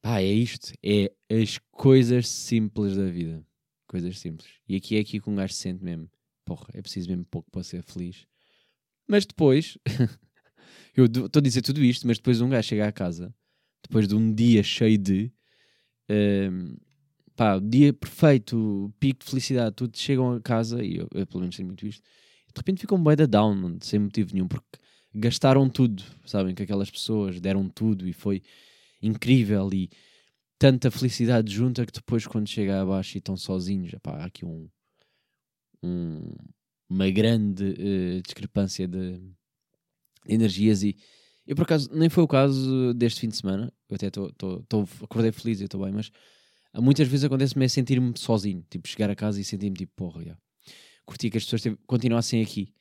Pá, 0.00 0.20
é 0.20 0.32
isto, 0.32 0.72
é 0.82 1.12
as 1.28 1.58
coisas 1.72 2.28
simples 2.28 2.96
da 2.96 3.06
vida 3.06 3.44
coisas 3.92 4.18
simples. 4.18 4.48
E 4.66 4.74
aqui 4.74 4.96
é 4.96 5.00
aqui 5.00 5.20
que 5.20 5.28
um 5.28 5.34
gajo 5.34 5.52
se 5.52 5.60
sente 5.60 5.84
mesmo, 5.84 6.10
porra, 6.46 6.66
é 6.72 6.80
preciso 6.80 7.10
mesmo 7.10 7.26
pouco 7.26 7.50
para 7.50 7.62
ser 7.62 7.82
feliz. 7.82 8.26
Mas 9.06 9.26
depois, 9.26 9.76
eu 10.96 11.04
estou 11.04 11.38
a 11.38 11.42
dizer 11.42 11.60
tudo 11.60 11.84
isto, 11.84 12.06
mas 12.06 12.16
depois 12.16 12.40
um 12.40 12.48
gajo 12.48 12.66
chega 12.66 12.88
à 12.88 12.92
casa, 12.92 13.34
depois 13.82 14.08
de 14.08 14.14
um 14.14 14.32
dia 14.34 14.62
cheio 14.62 14.96
de. 14.96 15.30
Um, 16.10 16.74
pá, 17.36 17.58
dia 17.58 17.92
perfeito, 17.92 18.92
pico 18.98 19.22
de 19.22 19.30
felicidade, 19.30 19.76
tudo 19.76 19.96
chegam 19.96 20.32
a 20.32 20.40
casa, 20.40 20.82
e 20.82 20.96
eu, 20.96 21.08
eu 21.12 21.26
pelo 21.26 21.40
menos 21.40 21.54
tenho 21.54 21.66
muito 21.66 21.86
isto, 21.86 22.02
de 22.02 22.58
repente 22.58 22.80
ficam 22.80 23.02
bem 23.02 23.14
da 23.14 23.26
down, 23.26 23.78
sem 23.82 23.98
motivo 23.98 24.32
nenhum, 24.32 24.48
porque 24.48 24.78
gastaram 25.14 25.68
tudo, 25.68 26.02
sabem, 26.24 26.54
que 26.54 26.62
aquelas 26.62 26.90
pessoas 26.90 27.40
deram 27.40 27.68
tudo 27.68 28.08
e 28.08 28.12
foi 28.12 28.42
incrível 29.02 29.68
e 29.72 29.90
tanta 30.58 30.90
felicidade 30.90 31.52
junta 31.52 31.84
que 31.84 31.92
depois, 31.92 32.26
quando 32.26 32.48
chega 32.48 32.82
abaixo 32.82 33.16
e 33.16 33.18
estão 33.18 33.36
sozinhos, 33.36 33.92
epá, 33.92 34.18
há 34.18 34.24
aqui 34.26 34.44
um, 34.44 34.68
um 35.82 36.34
uma 36.88 37.10
grande 37.10 37.64
uh, 37.64 38.22
discrepância 38.22 38.86
de, 38.86 39.18
de, 39.18 39.32
energias. 40.28 40.82
E 40.82 40.96
eu, 41.46 41.56
por 41.56 41.62
acaso, 41.62 41.90
nem 41.92 42.08
foi 42.10 42.22
o 42.22 42.28
caso 42.28 42.92
deste 42.94 43.20
fim 43.20 43.28
de 43.28 43.36
semana. 43.36 43.72
Eu 43.88 43.96
até 43.96 44.10
tô 44.10 44.32
acordei 45.02 45.32
feliz 45.32 45.60
e 45.60 45.64
estou 45.64 45.82
bem, 45.82 45.92
mas 45.92 46.10
muitas 46.76 47.08
vezes 47.08 47.24
acontece-me 47.24 47.64
é 47.64 47.68
sentir-me 47.68 48.12
sozinho, 48.16 48.64
tipo, 48.70 48.86
chegar 48.86 49.10
a 49.10 49.16
casa 49.16 49.40
e 49.40 49.44
sentir-me 49.44 49.76
tipo, 49.76 49.92
porra, 49.96 50.22
já. 50.22 50.36
curti 51.04 51.30
que 51.30 51.38
as 51.38 51.44
pessoas 51.44 51.76
continuassem 51.86 52.42
aqui, 52.42 52.72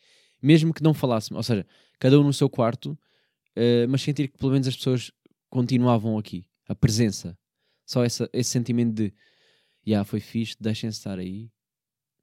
mesmo 0.41 0.73
que 0.73 0.83
não 0.83 0.93
falassem, 0.93 1.35
ou 1.35 1.43
seja, 1.43 1.65
cada 1.99 2.19
um 2.19 2.23
no 2.23 2.33
seu 2.33 2.49
quarto, 2.49 2.91
uh, 2.91 3.87
mas 3.89 4.01
sentir 4.01 4.27
que 4.27 4.37
pelo 4.37 4.51
menos 4.51 4.67
as 4.67 4.75
pessoas 4.75 5.11
continuavam 5.49 6.17
aqui, 6.17 6.45
a 6.67 6.75
presença. 6.75 7.37
Só 7.85 8.03
essa, 8.03 8.29
esse 8.33 8.49
sentimento 8.49 8.93
de, 8.93 9.05
já 9.05 9.13
yeah, 9.87 10.05
foi 10.05 10.19
fixe, 10.19 10.55
deixem-se 10.59 10.97
estar 10.97 11.19
aí. 11.19 11.51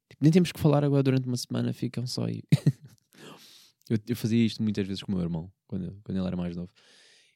Tipo, 0.09 0.23
nem 0.23 0.31
temos 0.31 0.51
que 0.51 0.59
falar 0.59 0.83
agora 0.83 1.03
durante 1.03 1.27
uma 1.27 1.37
semana, 1.37 1.71
ficam 1.71 2.07
só 2.07 2.25
aí. 2.25 2.41
eu, 3.89 3.97
eu, 4.07 4.15
fazia 4.15 4.43
isto 4.43 4.63
muitas 4.63 4.87
vezes 4.87 5.03
com 5.03 5.11
o 5.11 5.15
meu 5.15 5.23
irmão, 5.23 5.51
quando, 5.67 5.99
quando 6.03 6.17
ele 6.17 6.25
era 6.25 6.35
mais 6.35 6.55
novo. 6.55 6.71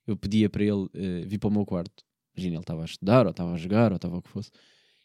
Eu 0.07 0.17
pedia 0.17 0.49
para 0.49 0.63
ele 0.63 0.71
uh, 0.71 0.89
vir 1.27 1.37
para 1.37 1.47
o 1.47 1.51
meu 1.51 1.65
quarto. 1.65 2.03
Imagina, 2.35 2.55
ele 2.55 2.61
estava 2.63 2.81
a 2.81 2.85
estudar, 2.85 3.25
ou 3.25 3.31
estava 3.31 3.53
a 3.53 3.57
jogar, 3.57 3.91
ou 3.91 3.97
estava 3.97 4.17
o 4.17 4.21
que 4.21 4.29
fosse. 4.29 4.49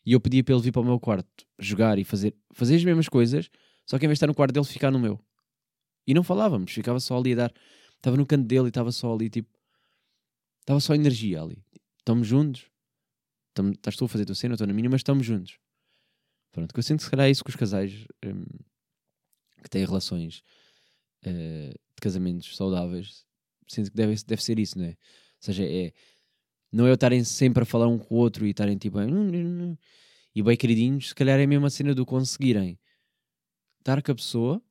E 0.05 0.13
eu 0.13 0.21
pedia 0.21 0.43
para 0.43 0.55
ele 0.55 0.63
vir 0.63 0.73
para 0.73 0.81
o 0.81 0.85
meu 0.85 0.99
quarto, 0.99 1.45
jogar 1.59 1.99
e 1.99 2.05
fazer, 2.05 2.35
fazer 2.53 2.77
as 2.77 2.85
mesmas 2.85 3.09
coisas, 3.09 3.51
só 3.85 3.99
que 3.99 4.07
em 4.07 4.09
vez 4.09 4.17
de 4.17 4.19
estar 4.19 4.27
no 4.27 4.35
quarto 4.35 4.53
dele, 4.53 4.65
ficar 4.65 4.91
no 4.91 4.99
meu. 4.99 5.21
E 6.09 6.15
não 6.15 6.23
falávamos, 6.23 6.73
ficava 6.73 6.99
só 6.99 7.19
ali 7.19 7.35
a 7.35 7.37
dar. 7.37 7.55
Estava 7.97 8.17
no 8.17 8.25
canto 8.25 8.47
dele 8.47 8.65
e 8.65 8.69
estava 8.69 8.91
só 8.91 9.15
ali, 9.15 9.29
tipo. 9.29 9.51
Estava 10.61 10.81
só 10.81 10.95
energia 10.95 11.43
ali. 11.43 11.63
Estamos 11.99 12.27
juntos, 12.27 12.65
estás 13.75 13.95
tu 13.95 14.07
a 14.07 14.09
fazer 14.09 14.23
a 14.23 14.27
tua 14.27 14.35
cena, 14.35 14.55
estou 14.55 14.67
na 14.67 14.73
minha, 14.73 14.89
mas 14.89 15.01
estamos 15.01 15.27
juntos. 15.27 15.59
Pronto, 16.51 16.73
que 16.73 16.79
eu 16.79 16.83
sinto 16.83 17.01
que 17.01 17.05
se 17.05 17.11
calhar 17.11 17.27
é 17.27 17.31
isso 17.31 17.45
que 17.45 17.51
os 17.51 17.57
casais 17.57 18.07
um, 18.25 18.43
que 19.63 19.69
têm 19.69 19.85
relações 19.85 20.43
uh, 21.27 21.71
de 21.71 22.01
casamentos 22.01 22.57
saudáveis, 22.57 23.27
sinto 23.69 23.91
que 23.91 23.97
deve, 23.97 24.15
deve 24.27 24.43
ser 24.43 24.59
isso, 24.59 24.79
não 24.79 24.87
é? 24.87 24.91
Ou 24.91 24.97
seja, 25.41 25.65
é 25.65 25.93
não 26.73 26.87
é 26.87 26.91
eu 26.91 26.95
estarem 26.95 27.23
sempre 27.25 27.63
a 27.63 27.67
falar 27.67 27.87
um 27.87 27.99
com 27.99 28.15
o 28.15 28.19
outro 28.19 28.47
e 28.47 28.51
estarem 28.51 28.79
tipo 28.79 28.99
e 30.35 30.43
bem 30.43 30.57
queridinhos, 30.57 31.09
se 31.09 31.15
calhar 31.15 31.39
é 31.39 31.45
a 31.45 31.47
mesma 31.47 31.69
cena 31.69 31.95
do 31.95 32.07
conseguirem 32.07 32.79
estar 33.79 34.03
com 34.03 34.13
a 34.13 34.15
pessoa, 34.15 34.63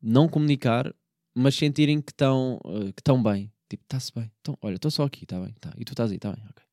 não 0.00 0.28
comunicar, 0.28 0.94
mas 1.34 1.54
sentirem 1.54 2.00
que 2.00 2.12
estão 2.12 2.60
uh, 2.64 2.92
que 2.92 3.00
estão 3.00 3.22
bem. 3.22 3.52
Tipo, 3.68 3.82
está-se 3.82 4.12
bem. 4.14 4.30
Então, 4.40 4.56
olha, 4.62 4.76
estou 4.76 4.90
só 4.90 5.04
aqui, 5.04 5.24
está 5.24 5.40
bem, 5.40 5.52
tá. 5.60 5.72
E 5.76 5.84
tu 5.84 5.92
estás 5.92 6.10
aí, 6.10 6.16
está 6.16 6.32
bem, 6.32 6.44
ok 6.50 6.66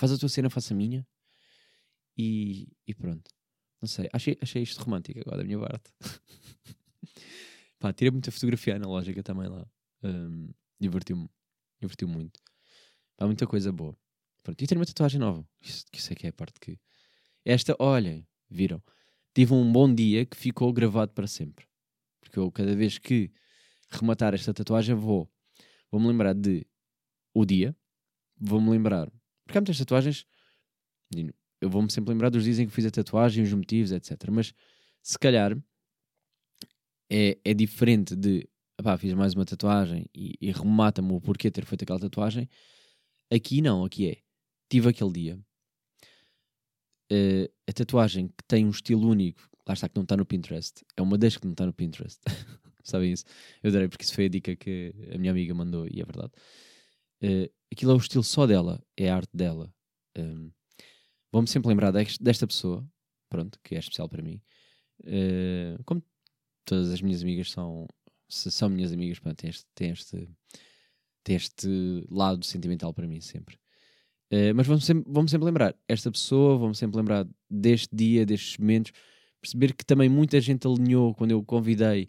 faz 0.00 0.12
a 0.12 0.18
tua 0.18 0.30
cena, 0.30 0.48
faço 0.48 0.72
a 0.72 0.76
minha 0.76 1.06
e, 2.16 2.68
e 2.86 2.94
pronto. 2.94 3.30
Não 3.82 3.86
sei, 3.88 4.08
achei, 4.12 4.36
achei 4.40 4.62
isto 4.62 4.82
romântico 4.82 5.20
agora 5.20 5.38
da 5.38 5.44
minha 5.44 5.58
parte. 5.58 5.92
Pá, 7.78 7.92
tirei 7.92 8.10
muita 8.10 8.30
fotografia 8.30 8.76
analógica 8.76 9.22
também 9.22 9.48
lá. 9.48 9.66
Um, 10.02 10.48
Divertiu-me. 10.78 11.28
Divertiu 11.80 12.08
muito. 12.08 12.40
Pá, 13.16 13.26
muita 13.26 13.46
coisa 13.46 13.70
boa. 13.70 13.96
Pronto, 14.42 14.62
e 14.62 14.66
tenho 14.66 14.80
uma 14.80 14.86
tatuagem 14.86 15.20
nova. 15.20 15.46
Isso, 15.60 15.84
isso 15.92 16.12
é 16.12 16.16
que 16.16 16.26
é 16.26 16.30
a 16.30 16.32
parte 16.32 16.58
que. 16.60 16.78
Esta, 17.44 17.74
olhem, 17.78 18.26
viram? 18.50 18.82
Tive 19.34 19.54
um 19.54 19.70
bom 19.70 19.92
dia 19.94 20.26
que 20.26 20.36
ficou 20.36 20.72
gravado 20.72 21.12
para 21.12 21.26
sempre. 21.26 21.66
Porque 22.20 22.38
eu, 22.38 22.50
cada 22.52 22.74
vez 22.74 22.98
que 22.98 23.30
rematar 23.88 24.34
esta 24.34 24.52
tatuagem, 24.54 24.94
vou. 24.94 25.30
Vou-me 25.90 26.06
lembrar 26.06 26.34
de 26.34 26.66
o 27.34 27.44
dia. 27.44 27.76
Vou-me 28.38 28.70
lembrar 28.70 29.10
porque 29.50 29.58
há 29.58 29.60
muitas 29.62 29.78
tatuagens. 29.78 30.24
Eu 31.60 31.68
vou-me 31.68 31.90
sempre 31.90 32.12
lembrar 32.12 32.30
dos 32.30 32.44
dias 32.44 32.60
em 32.60 32.68
que 32.68 32.72
fiz 32.72 32.86
a 32.86 32.90
tatuagem, 32.90 33.42
os 33.42 33.52
motivos, 33.52 33.90
etc. 33.90 34.16
Mas 34.30 34.54
se 35.02 35.18
calhar 35.18 35.60
é, 37.10 37.36
é 37.44 37.52
diferente 37.52 38.14
de 38.14 38.48
pá, 38.80 38.96
fiz 38.96 39.12
mais 39.12 39.34
uma 39.34 39.44
tatuagem 39.44 40.06
e, 40.14 40.36
e 40.40 40.52
remata-me 40.52 41.12
o 41.12 41.20
porquê 41.20 41.50
ter 41.50 41.64
feito 41.64 41.82
aquela 41.82 41.98
tatuagem. 41.98 42.48
Aqui 43.28 43.60
não, 43.60 43.84
aqui 43.84 44.08
é. 44.08 44.18
Tive 44.68 44.88
aquele 44.88 45.12
dia. 45.12 45.40
Uh, 47.12 47.50
a 47.68 47.72
tatuagem 47.72 48.28
que 48.28 48.44
tem 48.46 48.64
um 48.64 48.70
estilo 48.70 49.08
único, 49.08 49.49
lá 49.70 49.74
está 49.74 49.88
que 49.88 49.96
não 49.96 50.02
está 50.02 50.16
no 50.16 50.26
Pinterest, 50.26 50.84
é 50.96 51.02
uma 51.02 51.16
das 51.16 51.36
que 51.36 51.46
não 51.46 51.52
está 51.52 51.64
no 51.64 51.72
Pinterest. 51.72 52.20
Sabem 52.82 53.12
isso? 53.12 53.24
Eu 53.62 53.70
darei 53.70 53.88
porque 53.88 54.04
isso 54.04 54.14
foi 54.14 54.24
a 54.24 54.28
dica 54.28 54.56
que 54.56 54.92
a 55.14 55.18
minha 55.18 55.30
amiga 55.30 55.54
mandou 55.54 55.86
e 55.86 56.00
é 56.00 56.04
verdade. 56.04 56.32
Uh, 57.22 57.48
aquilo 57.70 57.92
é 57.92 57.94
o 57.94 57.98
estilo 57.98 58.24
só 58.24 58.46
dela, 58.46 58.82
é 58.96 59.10
a 59.10 59.16
arte 59.16 59.30
dela. 59.36 59.72
Um, 60.18 60.50
Vou-me 61.32 61.46
sempre 61.46 61.68
lembrar 61.68 61.92
desta 61.92 62.44
pessoa, 62.44 62.84
pronto, 63.28 63.60
que 63.62 63.76
é 63.76 63.78
especial 63.78 64.08
para 64.08 64.22
mim. 64.22 64.42
Uh, 65.02 65.80
como 65.84 66.02
todas 66.64 66.90
as 66.90 67.00
minhas 67.00 67.22
amigas 67.22 67.52
são, 67.52 67.86
se 68.28 68.50
são 68.50 68.68
minhas 68.68 68.92
amigas, 68.92 69.20
pronto, 69.20 69.36
tem 69.36 69.50
este, 69.50 69.66
tem 69.72 69.90
este, 69.90 70.28
tem 71.22 71.36
este 71.36 72.04
lado 72.10 72.44
sentimental 72.44 72.92
para 72.92 73.06
mim 73.06 73.20
sempre. 73.20 73.54
Uh, 74.32 74.52
mas 74.56 74.66
vamos 74.66 74.84
sempre, 74.84 75.04
vamos 75.06 75.30
sempre 75.30 75.46
lembrar 75.46 75.76
esta 75.86 76.10
pessoa, 76.10 76.58
vamos 76.58 76.78
sempre 76.78 76.96
lembrar 76.96 77.28
deste 77.48 77.94
dia, 77.94 78.26
destes 78.26 78.58
momentos, 78.58 78.92
perceber 79.40 79.74
que 79.74 79.84
também 79.84 80.08
muita 80.08 80.40
gente 80.40 80.66
alinhou 80.66 81.14
quando 81.14 81.30
eu 81.32 81.42
convidei. 81.42 82.08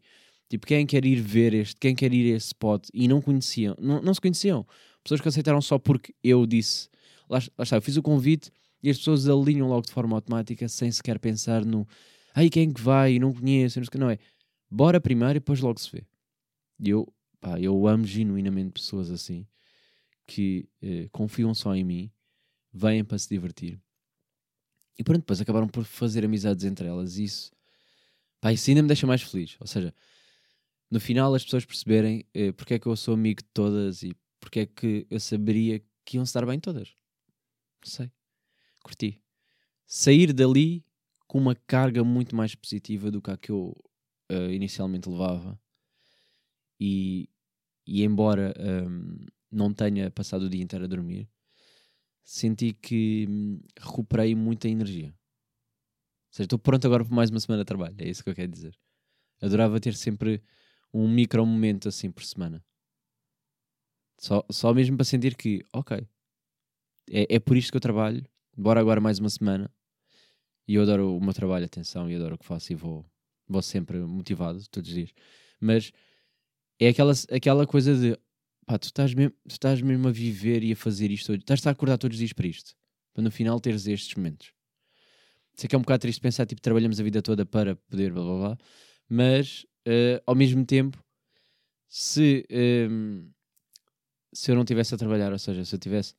Tipo, 0.50 0.68
quem 0.68 0.86
quer 0.86 1.06
ir 1.06 1.22
ver 1.22 1.54
este, 1.54 1.76
quem 1.80 1.96
quer 1.96 2.14
ir 2.14 2.34
a 2.34 2.36
esse 2.36 2.48
spot 2.48 2.88
e 2.94 3.08
não 3.08 3.22
conheciam, 3.22 3.76
não, 3.80 4.02
não 4.02 4.14
se 4.14 4.20
conheciam 4.20 4.66
pessoas 5.04 5.22
que 5.22 5.28
aceitaram 5.28 5.62
só 5.62 5.80
porque 5.80 6.14
eu 6.24 6.46
disse. 6.46 6.90
Lá, 7.30 7.40
lá 7.58 7.64
está, 7.64 7.78
eu 7.78 7.82
fiz 7.82 7.96
o 7.96 8.04
convite 8.04 8.52
e 8.84 8.90
as 8.90 8.98
pessoas 8.98 9.28
alinham 9.30 9.68
logo 9.68 9.86
de 9.86 9.94
forma 9.94 10.16
automática 10.16 10.68
sem 10.68 10.92
sequer 10.92 11.20
pensar 11.20 11.64
no 11.64 11.88
ai 12.36 12.50
quem 12.50 12.70
é 12.70 12.74
que 12.74 12.82
vai, 12.82 13.20
não 13.20 13.34
conheço, 13.34 13.80
não, 13.80 13.88
não 14.00 14.10
é. 14.10 14.18
Bora 14.70 15.00
primeiro 15.00 15.38
e 15.38 15.40
depois 15.40 15.60
logo 15.60 15.80
se 15.80 15.92
vê. 15.92 16.06
E 16.80 16.90
eu, 16.90 17.08
pá, 17.40 17.60
eu 17.60 17.88
amo 17.88 18.06
genuinamente 18.06 18.72
pessoas 18.72 19.10
assim 19.12 19.46
que 20.26 20.68
eh, 20.82 21.10
confiam 21.12 21.54
só 21.54 21.76
em 21.76 21.84
mim, 21.84 22.12
vêm 22.74 23.04
para 23.04 23.18
se 23.18 23.28
divertir. 23.30 23.80
E 24.98 25.04
pronto, 25.04 25.20
depois 25.22 25.42
acabaram 25.42 25.68
por 25.68 25.84
fazer 25.86 26.26
amizades 26.26 26.66
entre 26.66 26.88
elas. 26.88 27.18
E 27.18 27.24
isso, 27.24 27.52
pá, 28.40 28.54
isso 28.54 28.70
ainda 28.70 28.82
me 28.82 28.88
deixa 28.88 29.08
mais 29.08 29.22
feliz. 29.22 29.58
Ou 29.60 29.68
seja, 29.68 29.94
no 30.90 31.00
final 31.00 31.34
as 31.34 31.44
pessoas 31.44 31.66
perceberem 31.66 32.26
eh, 32.34 32.52
porque 32.52 32.76
é 32.76 32.80
que 32.80 32.88
eu 32.88 32.96
sou 32.96 33.14
amigo 33.14 33.42
de 33.42 33.50
todas 33.54 34.04
e 34.04 34.16
porque 34.40 34.62
é 34.62 34.66
que 34.66 35.08
eu 35.10 35.20
saberia 35.20 35.82
que 36.04 36.18
iam 36.18 36.24
estar 36.24 36.46
bem 36.46 36.60
todas? 36.60 36.96
Não 37.84 37.90
sei. 37.92 38.12
curti. 38.84 39.22
Sair 39.88 40.34
dali 40.34 40.86
com 41.28 41.38
uma 41.38 41.56
carga 41.56 42.04
muito 42.04 42.36
mais 42.36 42.56
positiva 42.56 43.10
do 43.10 43.22
que 43.22 43.32
a 43.32 43.38
que 43.38 43.52
eu 43.52 43.76
uh, 44.32 44.52
inicialmente 44.52 45.10
levava. 45.10 45.60
E, 46.80 47.30
e 47.86 48.04
embora 48.04 48.54
um, 48.60 49.26
não 49.52 49.74
tenha 49.74 50.10
passado 50.12 50.44
o 50.44 50.50
dia 50.50 50.64
inteiro 50.64 50.86
a 50.86 50.88
dormir, 50.88 51.30
senti 52.24 52.74
que 52.74 53.26
hum, 53.30 53.60
recuperei 53.80 54.36
muita 54.36 54.68
energia. 54.68 55.08
Ou 55.08 56.34
seja, 56.36 56.46
estou 56.46 56.60
pronto 56.60 56.86
agora 56.86 57.04
para 57.04 57.16
mais 57.16 57.30
uma 57.30 57.40
semana 57.40 57.64
de 57.64 57.68
trabalho. 57.68 57.96
É 57.98 58.08
isso 58.08 58.24
que 58.24 58.30
eu 58.30 58.36
quero 58.36 58.52
dizer. 58.52 58.78
Adorava 59.42 59.80
ter 59.80 59.96
sempre 59.96 60.42
um 60.94 61.08
micro 61.08 61.46
momento 61.46 61.90
assim 61.90 62.12
por 62.12 62.24
semana. 62.24 62.64
Só, 64.20 64.46
só 64.52 64.74
mesmo 64.74 64.96
para 64.98 65.04
sentir 65.04 65.36
que, 65.36 65.66
ok, 65.74 66.08
é, 67.10 67.36
é 67.36 67.40
por 67.40 67.58
isto 67.58 67.72
que 67.72 67.78
eu 67.78 67.82
trabalho, 67.82 68.24
bora 68.56 68.80
agora 68.80 69.02
mais 69.02 69.20
uma 69.20 69.30
semana. 69.30 69.70
E 70.68 70.76
eu 70.76 70.84
adoro 70.84 71.18
o 71.18 71.22
meu 71.22 71.34
trabalho, 71.34 71.66
atenção, 71.66 72.10
e 72.10 72.16
adoro 72.16 72.36
o 72.36 72.38
que 72.38 72.46
faço 72.46 72.72
e 72.72 72.76
vou, 72.76 73.06
vou 73.48 73.62
sempre 73.62 73.98
motivado 74.00 74.64
todos 74.70 74.90
os 74.90 74.96
dias. 74.96 75.14
Mas 75.60 75.92
é 76.80 76.90
aquela, 76.90 77.14
aquela 77.32 77.68
coisa 77.68 77.96
de 77.96 78.18
pá, 78.66 78.78
tu 78.78 78.86
estás, 78.86 79.14
mesmo, 79.14 79.34
tu 79.48 79.52
estás 79.52 79.82
mesmo 79.82 80.08
a 80.08 80.12
viver 80.12 80.64
e 80.64 80.72
a 80.72 80.76
fazer 80.76 81.12
isto 81.12 81.32
hoje. 81.32 81.42
Estás 81.42 81.66
a 81.66 81.72
acordar 81.72 81.98
todos 81.98 82.16
os 82.16 82.20
dias 82.20 82.34
para 82.34 82.48
isto. 82.48 82.76
Para 83.14 83.24
no 83.24 83.32
final 83.32 83.60
teres 83.60 83.88
estes 83.88 84.16
momentos. 84.16 84.54
Sei 85.56 85.68
que 85.68 85.76
é 85.76 85.78
um 85.78 85.82
bocado 85.82 86.02
triste 86.02 86.22
pensar, 86.22 86.46
tipo, 86.46 86.62
trabalhamos 86.62 87.00
a 87.00 87.04
vida 87.04 87.22
toda 87.22 87.46
para 87.46 87.76
poder 87.76 88.14
blá 88.14 88.24
blá 88.24 88.38
blá, 88.38 88.58
mas 89.10 89.66
uh, 89.88 90.22
ao 90.26 90.34
mesmo 90.34 90.66
tempo, 90.66 91.04
se, 91.90 92.46
um, 92.50 92.56
ehm, 92.56 93.30
se 94.34 94.50
eu 94.50 94.56
não 94.56 94.64
estivesse 94.64 94.96
a 94.96 94.98
trabalhar, 94.98 95.32
ou 95.32 95.40
seja, 95.40 95.66
se 95.66 95.76
eu 95.76 95.80
tivesse 95.80 96.16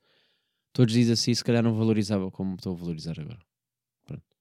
todos 0.72 0.94
os 0.94 1.00
dias 1.00 1.18
assim, 1.18 1.34
se 1.34 1.42
calhar 1.42 1.62
não 1.62 1.74
valorizava 1.74 2.30
como 2.30 2.56
estou 2.56 2.74
a 2.74 2.78
valorizar 2.78 3.18
agora. 3.18 3.40
Pronto. 4.04 4.36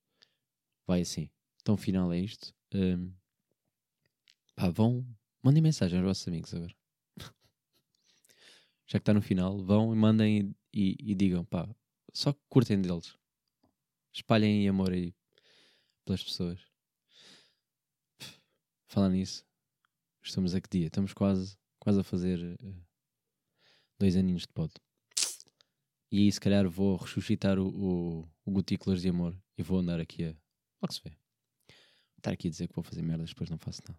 Vai 0.86 1.02
assim. 1.02 1.30
Então, 1.62 1.78
final 1.78 2.12
é 2.12 2.20
isto. 2.20 2.54
Um, 2.74 2.80
ehm, 2.80 3.12
pá, 4.56 4.70
vão, 4.70 5.08
mandem 5.42 5.64
mensagem 5.64 6.00
aos 6.00 6.08
vossos 6.08 6.28
amigos 6.28 6.54
agora 6.54 6.81
já 8.91 8.99
que 8.99 9.04
está 9.04 9.13
no 9.13 9.21
final, 9.21 9.58
vão 9.63 9.93
e 9.93 9.95
mandem 9.95 10.54
e, 10.73 10.97
e, 10.99 11.15
digam, 11.15 11.45
pá, 11.45 11.65
só 12.13 12.34
curtem 12.49 12.82
deles. 12.82 13.17
Espalhem 14.12 14.67
amor 14.67 14.91
aí 14.91 15.15
pelas 16.04 16.21
pessoas. 16.21 16.60
Falando 18.89 19.13
nisso, 19.13 19.45
estamos 20.21 20.54
a 20.54 20.60
que 20.60 20.67
dia? 20.69 20.88
Estamos 20.88 21.13
quase, 21.13 21.58
quase 21.80 22.01
a 22.01 22.04
fazer 22.04 22.38
uh, 22.62 22.86
dois 23.97 24.17
aninhos 24.17 24.41
de 24.41 24.49
pod. 24.49 24.73
E 26.12 26.19
aí, 26.19 26.30
se 26.30 26.41
calhar, 26.41 26.69
vou 26.69 26.97
ressuscitar 26.97 27.58
o, 27.58 27.69
o, 27.69 28.30
o 28.43 28.51
Gotículas 28.51 29.01
de 29.01 29.08
Amor 29.08 29.41
e 29.58 29.63
vou 29.63 29.80
andar 29.80 30.01
aqui 30.01 30.25
a. 30.25 30.36
Logo 30.82 30.93
se 30.93 30.99
vê. 31.01 31.12
Vou 31.12 32.17
estar 32.17 32.32
aqui 32.32 32.49
a 32.49 32.51
dizer 32.51 32.67
que 32.67 32.75
vou 32.75 32.84
fazer 32.84 33.01
merdas, 33.01 33.30
depois 33.30 33.49
não 33.49 33.58
faço 33.58 33.82
nada. 33.88 33.97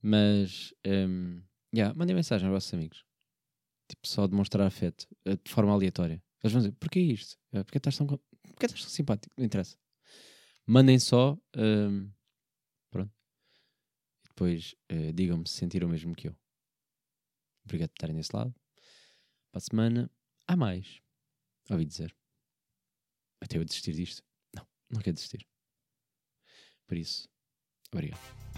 Mas, 0.00 0.72
um, 0.86 0.90
ehm, 0.90 1.42
yeah, 1.74 1.94
mandem 1.94 2.16
mensagem 2.16 2.48
aos 2.48 2.54
vossos 2.54 2.72
amigos 2.72 3.04
tipo, 3.92 4.06
só 4.06 4.26
demonstrar 4.26 4.66
afeto 4.66 5.06
eh, 5.24 5.36
de 5.36 5.50
forma 5.50 5.72
aleatória. 5.72 6.22
Eles 6.42 6.52
vão 6.52 6.62
dizer, 6.62 6.72
porquê 6.72 7.00
isto? 7.00 7.38
Eh, 7.52 7.62
porquê 7.62 7.78
estás 7.78 7.96
tão, 7.96 8.06
porquê 8.06 8.66
estás 8.66 8.82
tão 8.82 8.90
simpático? 8.90 9.34
Não 9.36 9.44
interessa. 9.44 9.76
Mandem 10.66 10.98
só, 10.98 11.38
um, 11.56 12.10
pronto. 12.90 13.12
E 14.24 14.28
depois 14.28 14.74
uh, 14.90 15.12
digam-me 15.12 15.46
se 15.46 15.54
sentiram 15.54 15.88
o 15.88 15.90
mesmo 15.90 16.14
que 16.14 16.28
eu. 16.28 16.36
Obrigado 17.64 17.90
por 17.90 17.96
estarem 17.96 18.16
desse 18.16 18.34
lado. 18.34 18.54
Para 19.50 19.58
a 19.58 19.60
semana, 19.60 20.10
há 20.46 20.56
mais. 20.56 21.00
Ouvi 21.68 21.84
dizer. 21.84 22.14
Até 23.40 23.58
eu 23.58 23.64
desistir 23.64 23.92
disto. 23.92 24.22
Não, 24.54 24.66
não 24.88 25.00
quero 25.00 25.14
desistir. 25.14 25.46
Por 26.86 26.96
isso, 26.96 27.28
obrigado. 27.90 28.51